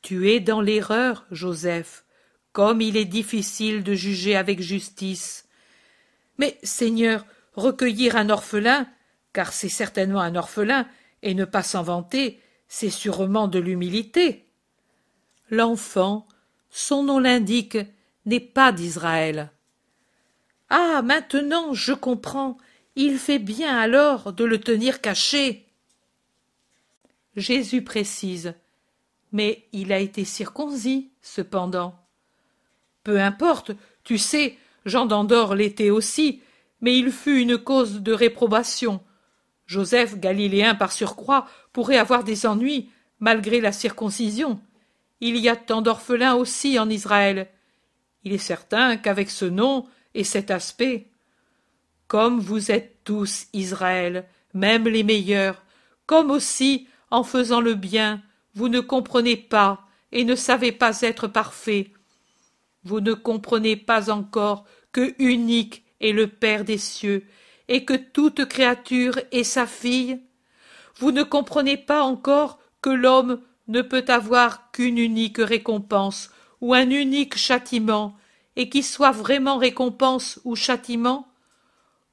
Tu 0.00 0.30
es 0.30 0.40
dans 0.40 0.60
l'erreur, 0.60 1.26
Joseph 1.30 2.04
comme 2.52 2.80
il 2.80 2.96
est 2.96 3.06
difficile 3.06 3.82
de 3.82 3.94
juger 3.94 4.36
avec 4.36 4.60
justice. 4.60 5.48
Mais, 6.38 6.58
Seigneur, 6.62 7.24
recueillir 7.54 8.16
un 8.16 8.28
orphelin, 8.30 8.86
car 9.32 9.52
c'est 9.52 9.68
certainement 9.68 10.20
un 10.20 10.36
orphelin, 10.36 10.86
et 11.22 11.34
ne 11.34 11.44
pas 11.44 11.62
s'en 11.62 11.82
vanter, 11.82 12.40
c'est 12.68 12.90
sûrement 12.90 13.48
de 13.48 13.58
l'humilité. 13.58 14.46
L'enfant, 15.50 16.26
son 16.70 17.02
nom 17.02 17.18
l'indique, 17.18 17.78
n'est 18.26 18.40
pas 18.40 18.72
d'Israël. 18.72 19.50
Ah. 20.74 21.02
Maintenant 21.02 21.74
je 21.74 21.92
comprends. 21.92 22.56
Il 22.96 23.18
fait 23.18 23.38
bien 23.38 23.76
alors 23.76 24.32
de 24.32 24.44
le 24.44 24.58
tenir 24.58 25.00
caché. 25.00 25.66
Jésus 27.36 27.82
précise. 27.82 28.54
Mais 29.32 29.66
il 29.72 29.92
a 29.92 29.98
été 29.98 30.24
circoncis, 30.24 31.10
cependant. 31.22 31.94
Peu 33.02 33.20
importe, 33.20 33.72
tu 34.04 34.18
sais, 34.18 34.58
Jean 34.84 35.06
d'Andorre 35.06 35.54
l'était 35.54 35.90
aussi, 35.90 36.42
mais 36.80 36.96
il 36.98 37.10
fut 37.10 37.40
une 37.40 37.56
cause 37.56 38.00
de 38.00 38.12
réprobation. 38.12 39.00
Joseph, 39.66 40.18
galiléen 40.18 40.74
par 40.74 40.92
surcroît, 40.92 41.48
pourrait 41.72 41.96
avoir 41.96 42.24
des 42.24 42.46
ennuis, 42.46 42.90
malgré 43.20 43.60
la 43.60 43.72
circoncision. 43.72 44.60
Il 45.20 45.38
y 45.38 45.48
a 45.48 45.56
tant 45.56 45.80
d'orphelins 45.80 46.34
aussi 46.34 46.78
en 46.78 46.90
Israël. 46.90 47.48
Il 48.24 48.32
est 48.32 48.38
certain 48.38 48.96
qu'avec 48.96 49.30
ce 49.30 49.46
nom 49.46 49.86
et 50.14 50.24
cet 50.24 50.50
aspect, 50.50 51.06
comme 52.08 52.40
vous 52.40 52.70
êtes 52.70 52.98
tous 53.04 53.46
Israël, 53.52 54.26
même 54.54 54.86
les 54.86 55.02
meilleurs, 55.02 55.62
comme 56.06 56.30
aussi, 56.30 56.88
en 57.10 57.24
faisant 57.24 57.60
le 57.60 57.74
bien, 57.74 58.22
vous 58.54 58.68
ne 58.68 58.80
comprenez 58.80 59.36
pas 59.36 59.86
et 60.12 60.24
ne 60.24 60.34
savez 60.34 60.72
pas 60.72 61.00
être 61.00 61.26
parfaits, 61.26 61.88
vous 62.84 63.00
ne 63.00 63.14
comprenez 63.14 63.76
pas 63.76 64.10
encore 64.10 64.64
que 64.92 65.14
unique 65.18 65.84
est 66.00 66.12
le 66.12 66.26
Père 66.26 66.64
des 66.64 66.78
cieux, 66.78 67.24
et 67.68 67.84
que 67.84 67.94
toute 67.94 68.44
créature 68.46 69.18
est 69.30 69.44
sa 69.44 69.66
fille. 69.66 70.20
Vous 70.96 71.12
ne 71.12 71.22
comprenez 71.22 71.76
pas 71.76 72.02
encore 72.02 72.58
que 72.82 72.90
l'homme 72.90 73.40
ne 73.68 73.80
peut 73.80 74.04
avoir 74.08 74.70
qu'une 74.72 74.98
unique 74.98 75.38
récompense 75.38 76.30
ou 76.60 76.74
un 76.74 76.90
unique 76.90 77.38
châtiment, 77.38 78.16
et 78.56 78.68
qui 78.68 78.82
soit 78.82 79.12
vraiment 79.12 79.56
récompense 79.56 80.40
ou 80.44 80.56
châtiment 80.56 81.28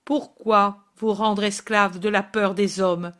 Pourquoi 0.06 0.86
vous 0.98 1.14
rendre 1.14 1.44
esclave 1.44 2.00
de 2.00 2.10
la 2.10 2.24
peur 2.24 2.56
des 2.56 2.82
hommes? 2.82 3.14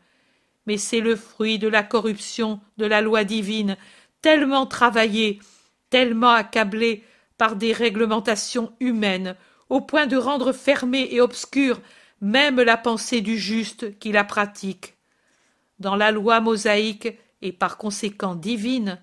Mais 0.66 0.76
c'est 0.76 1.00
le 1.00 1.16
fruit 1.16 1.58
de 1.58 1.68
la 1.68 1.82
corruption 1.82 2.60
de 2.76 2.86
la 2.86 3.00
loi 3.00 3.24
divine, 3.24 3.76
tellement 4.22 4.66
travaillée, 4.66 5.40
tellement 5.88 6.30
accablée 6.30 7.04
par 7.38 7.56
des 7.56 7.72
réglementations 7.72 8.72
humaines, 8.80 9.36
au 9.68 9.80
point 9.80 10.06
de 10.06 10.16
rendre 10.16 10.52
fermée 10.52 11.08
et 11.10 11.20
obscure 11.20 11.80
même 12.20 12.60
la 12.60 12.76
pensée 12.76 13.20
du 13.20 13.38
juste 13.38 13.98
qui 13.98 14.12
la 14.12 14.24
pratique. 14.24 14.94
Dans 15.78 15.96
la 15.96 16.10
loi 16.10 16.40
mosaïque, 16.40 17.08
et 17.42 17.52
par 17.52 17.78
conséquent 17.78 18.34
divine, 18.34 19.00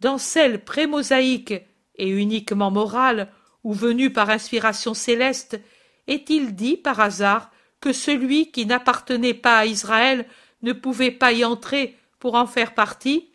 dans 0.00 0.18
celle 0.18 0.62
prémosaïque 0.62 1.54
et 1.96 2.08
uniquement 2.08 2.70
morale, 2.70 3.32
ou 3.64 3.72
venue 3.72 4.12
par 4.12 4.30
inspiration 4.30 4.94
céleste, 4.94 5.60
est-il 6.06 6.54
dit 6.54 6.76
par 6.76 7.00
hasard 7.00 7.50
que 7.80 7.92
celui 7.92 8.50
qui 8.50 8.66
n'appartenait 8.66 9.34
pas 9.34 9.58
à 9.58 9.66
Israël 9.66 10.26
ne 10.62 10.72
pouvait 10.72 11.10
pas 11.10 11.32
y 11.32 11.44
entrer 11.44 11.96
pour 12.18 12.34
en 12.34 12.46
faire 12.46 12.74
partie? 12.74 13.28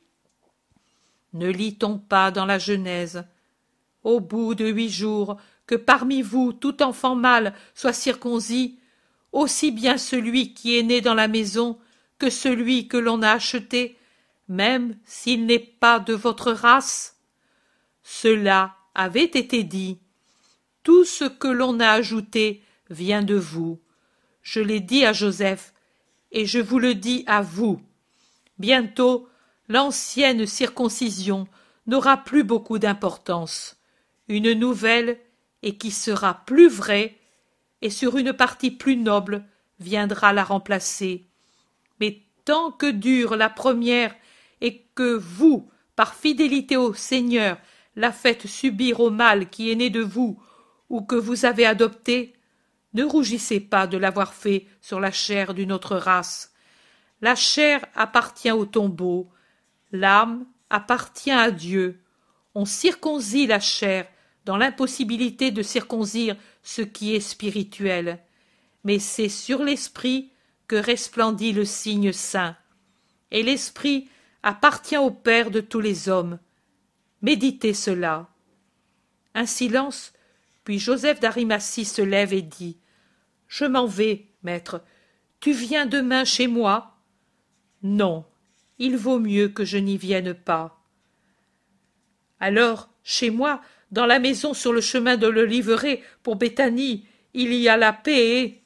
Ne 1.34 1.50
lit-on 1.50 1.98
pas 1.98 2.32
dans 2.32 2.46
la 2.46 2.58
Genèse? 2.58 3.26
Au 4.04 4.20
bout 4.20 4.56
de 4.56 4.68
huit 4.68 4.90
jours, 4.90 5.38
que 5.68 5.76
parmi 5.76 6.22
vous 6.22 6.54
tout 6.54 6.82
enfant 6.82 7.16
mâle 7.16 7.54
soit 7.76 7.94
circoncis, 7.94 8.80
aussi 9.32 9.72
bien 9.72 9.98
celui 9.98 10.54
qui 10.54 10.78
est 10.78 10.84
né 10.84 11.02
dans 11.02 11.14
la 11.14 11.28
maison 11.28 11.78
que 12.18 12.30
celui 12.30 12.88
que 12.88 12.98
l'on 12.98 13.22
a 13.22 13.32
acheté, 13.32 13.98
même 14.48 14.98
s'il 15.06 15.46
n'est 15.46 15.60
pas 15.60 16.00
de 16.00 16.14
votre 16.14 16.52
race? 16.52 17.18
Cela 18.04 18.76
avait 18.96 19.26
été 19.26 19.64
dit. 19.64 20.00
Tout 20.90 21.06
ce 21.06 21.26
que 21.26 21.48
l'on 21.48 21.80
a 21.80 21.92
ajouté 21.92 22.64
vient 22.90 23.22
de 23.22 23.36
vous. 23.36 23.80
Je 24.42 24.60
l'ai 24.60 24.80
dit 24.80 25.06
à 25.06 25.14
Joseph, 25.14 25.72
et 26.32 26.48
je 26.48 26.58
vous 26.58 26.80
le 26.80 26.96
dis 26.96 27.24
à 27.28 27.44
vous. 27.44 27.80
Bientôt, 28.58 29.30
l'ancienne 29.68 30.48
circoncision 30.48 31.48
n'aura 31.86 32.18
plus 32.18 32.44
beaucoup 32.44 32.80
d'importance. 32.80 33.78
Une 34.30 34.54
nouvelle, 34.54 35.20
et 35.62 35.78
qui 35.78 35.92
sera 35.92 36.44
plus 36.48 36.68
vraie, 36.68 37.20
et 37.84 37.92
sur 37.92 38.18
une 38.18 38.34
partie 38.34 38.72
plus 38.72 38.98
noble, 38.98 39.46
viendra 39.80 40.34
la 40.34 40.44
remplacer. 40.44 41.28
Mais 42.00 42.24
tant 42.46 42.72
que 42.72 42.90
dure 42.90 43.36
la 43.36 43.52
première, 43.52 44.16
et 44.60 44.88
que 44.96 45.14
vous, 45.14 45.70
par 45.96 46.16
fidélité 46.16 46.78
au 46.78 46.96
Seigneur, 46.96 47.60
la 47.96 48.12
faites 48.12 48.48
subir 48.48 49.02
au 49.02 49.12
mal 49.12 49.52
qui 49.52 49.70
est 49.70 49.76
né 49.76 49.92
de 49.92 50.02
vous, 50.02 50.42
que 51.08 51.16
vous 51.16 51.46
avez 51.46 51.66
adopté, 51.66 52.34
ne 52.94 53.04
rougissez 53.04 53.60
pas 53.60 53.86
de 53.88 53.98
l'avoir 53.98 54.34
fait 54.34 54.66
sur 54.82 55.00
la 55.00 55.12
chair 55.12 55.54
d'une 55.54 55.72
autre 55.72 55.96
race. 55.96 56.54
La 57.22 57.36
chair 57.36 57.86
appartient 57.96 58.52
au 58.52 58.66
tombeau, 58.66 59.30
l'âme 59.92 60.46
appartient 60.70 61.32
à 61.32 61.52
Dieu. 61.52 62.02
On 62.56 62.66
circoncis 62.66 63.46
la 63.46 63.60
chair 63.60 64.08
dans 64.46 64.58
l'impossibilité 64.58 65.52
de 65.52 65.62
circoncire 65.62 66.36
ce 66.64 66.82
qui 66.82 67.16
est 67.16 67.20
spirituel. 67.20 68.20
Mais 68.84 68.98
c'est 68.98 69.30
sur 69.30 69.64
l'esprit 69.64 70.32
que 70.68 70.76
resplendit 70.76 71.52
le 71.52 71.66
signe 71.66 72.12
saint. 72.12 72.56
Et 73.32 73.44
l'esprit 73.44 74.10
appartient 74.42 74.98
au 74.98 75.12
Père 75.12 75.52
de 75.52 75.60
tous 75.60 75.82
les 75.82 76.10
hommes. 76.10 76.40
Méditez 77.22 77.74
cela. 77.74 78.30
Un 79.36 79.46
silence 79.46 80.14
Joseph 80.78 81.20
d'Arimathie 81.20 81.86
se 81.86 82.02
lève 82.02 82.34
et 82.34 82.44
dit 82.44 82.78
Je 83.48 83.66
m'en 83.66 83.88
vais, 83.88 84.28
maître. 84.44 84.84
Tu 85.40 85.54
viens 85.54 85.86
demain 85.86 86.26
chez 86.26 86.48
moi? 86.48 86.98
Non, 87.82 88.26
il 88.78 88.98
vaut 88.98 89.20
mieux 89.20 89.48
que 89.48 89.66
je 89.66 89.78
n'y 89.78 89.98
vienne 89.98 90.34
pas. 90.34 90.84
Alors, 92.40 92.90
chez 93.04 93.30
moi, 93.30 93.62
dans 93.92 94.06
la 94.06 94.20
maison 94.20 94.54
sur 94.54 94.74
le 94.74 94.82
chemin 94.82 95.18
de 95.18 95.28
l'Oliveraie, 95.28 96.04
pour 96.24 96.36
Béthanie, 96.36 97.06
il 97.34 97.54
y 97.54 97.68
a 97.70 97.78
la 97.78 97.94
paix. 97.94 98.62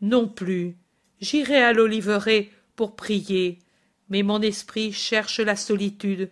Non 0.00 0.28
plus. 0.28 0.76
J'irai 1.20 1.62
à 1.62 1.72
l'Oliveraie 1.72 2.50
pour 2.76 2.94
prier, 2.96 3.58
mais 4.08 4.22
mon 4.22 4.40
esprit 4.40 4.92
cherche 4.92 5.40
la 5.40 5.56
solitude. 5.56 6.30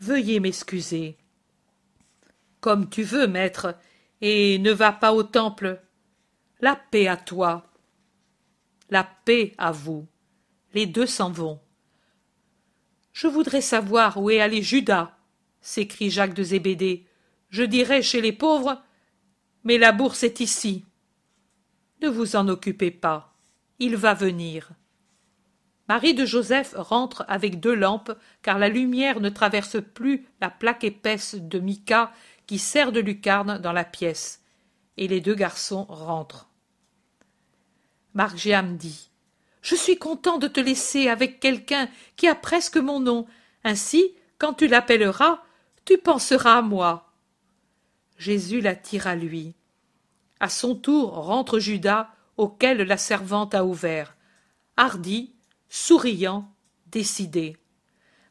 Veuillez 0.00 0.40
m'excuser. 0.40 1.16
Comme 2.60 2.88
tu 2.90 3.02
veux, 3.02 3.26
maître, 3.26 3.76
et 4.22 4.58
ne 4.60 4.70
va 4.70 4.92
pas 4.92 5.12
au 5.12 5.24
temple. 5.24 5.82
La 6.60 6.76
paix 6.76 7.08
à 7.08 7.16
toi. 7.16 7.66
La 8.88 9.04
paix 9.04 9.52
à 9.58 9.72
vous. 9.72 10.06
Les 10.74 10.86
deux 10.86 11.06
s'en 11.06 11.30
vont. 11.30 11.60
Je 13.12 13.26
voudrais 13.26 13.60
savoir 13.60 14.16
où 14.16 14.30
est 14.30 14.40
allé 14.40 14.62
Judas, 14.62 15.18
s'écrie 15.60 16.08
Jacques 16.08 16.34
de 16.34 16.42
Zébédée. 16.42 17.04
Je 17.50 17.64
dirais 17.64 18.00
chez 18.00 18.22
les 18.22 18.32
pauvres, 18.32 18.80
mais 19.64 19.76
la 19.76 19.92
bourse 19.92 20.22
est 20.22 20.40
ici. 20.40 20.86
Ne 22.00 22.08
vous 22.08 22.36
en 22.36 22.48
occupez 22.48 22.90
pas, 22.90 23.34
il 23.78 23.96
va 23.96 24.14
venir. 24.14 24.70
Marie 25.88 26.14
de 26.14 26.24
Joseph 26.24 26.74
rentre 26.76 27.24
avec 27.28 27.60
deux 27.60 27.74
lampes, 27.74 28.16
car 28.40 28.58
la 28.58 28.68
lumière 28.68 29.20
ne 29.20 29.28
traverse 29.28 29.76
plus 29.82 30.26
la 30.40 30.48
plaque 30.48 30.84
épaisse 30.84 31.34
de 31.34 31.58
mica 31.58 32.12
qui 32.46 32.58
sert 32.58 32.92
de 32.92 33.00
lucarne 33.00 33.58
dans 33.58 33.72
la 33.72 33.84
pièce, 33.84 34.42
et 34.96 35.08
les 35.08 35.20
deux 35.20 35.34
garçons 35.34 35.84
rentrent. 35.88 36.48
Margiam 38.14 38.76
dit 38.76 39.10
Je 39.62 39.74
suis 39.74 39.96
content 39.96 40.38
de 40.38 40.48
te 40.48 40.60
laisser 40.60 41.08
avec 41.08 41.40
quelqu'un 41.40 41.88
qui 42.16 42.28
a 42.28 42.34
presque 42.34 42.76
mon 42.76 43.00
nom. 43.00 43.26
Ainsi, 43.64 44.14
quand 44.38 44.54
tu 44.54 44.66
l'appelleras, 44.66 45.42
tu 45.84 45.98
penseras 45.98 46.58
à 46.58 46.62
moi. 46.62 47.12
Jésus 48.18 48.60
l'attire 48.60 49.06
à 49.06 49.16
lui. 49.16 49.54
À 50.40 50.48
son 50.48 50.74
tour 50.74 51.12
rentre 51.12 51.58
Judas, 51.58 52.10
auquel 52.36 52.78
la 52.78 52.96
servante 52.96 53.54
a 53.54 53.64
ouvert. 53.64 54.16
Hardi, 54.76 55.32
souriant, 55.68 56.52
décidé. 56.86 57.56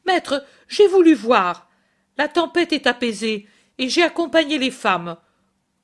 Maître, 0.06 0.44
j'ai 0.68 0.88
voulu 0.88 1.14
voir. 1.14 1.70
La 2.18 2.28
tempête 2.28 2.72
est 2.72 2.86
apaisée 2.86 3.48
et 3.78 3.88
j'ai 3.88 4.02
accompagné 4.02 4.58
les 4.58 4.70
femmes. 4.70 5.16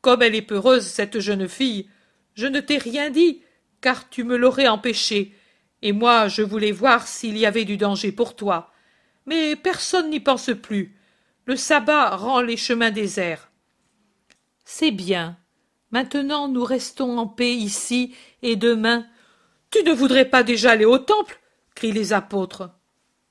Comme 0.01 0.23
elle 0.23 0.35
est 0.35 0.43
peureuse, 0.43 0.87
cette 0.87 1.21
jeune 1.21 1.49
fille, 1.49 1.89
je 2.35 2.47
ne 2.47 2.61
t'ai 2.61 2.79
rien 2.79 3.11
dit, 3.11 3.43
car 3.81 4.09
tu 4.09 4.25
me 4.25 4.37
l'aurais 4.37 4.69
empêché, 4.69 5.35
et 5.83 5.93
moi 5.93 6.29
je 6.29 6.43
voulais 6.43 6.73
voir 6.73 7.07
s'il 7.07 7.37
y 7.37 7.47
avait 7.47 7.65
du 7.65 7.77
danger 7.77 8.13
pour 8.13 8.37
toi. 8.37 8.71
Mais 9.27 9.57
personne 9.57 10.11
n'y 10.11 10.21
pense 10.21 10.51
plus. 10.63 10.97
Le 11.47 11.57
sabbat 11.57 12.17
rend 12.17 12.41
les 12.41 12.57
chemins 12.57 12.91
déserts. 12.91 13.51
C'est 14.65 14.91
bien. 14.91 15.37
Maintenant 15.91 16.49
nous 16.49 16.65
restons 16.65 17.19
en 17.19 17.27
paix 17.27 17.55
ici, 17.55 18.15
et 18.43 18.57
demain. 18.57 19.07
Tu 19.71 19.83
ne 19.83 19.93
voudrais 19.93 20.27
pas 20.27 20.43
déjà 20.43 20.73
aller 20.73 20.85
au 20.85 20.99
temple? 20.99 21.41
crient 21.75 21.93
les 21.93 22.13
apôtres. 22.13 22.71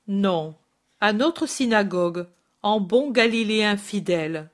Non, 0.06 0.56
à 1.00 1.12
notre 1.12 1.46
synagogue, 1.46 2.26
en 2.62 2.80
bon 2.80 3.10
galiléen 3.10 3.76
fidèle. 3.76 4.50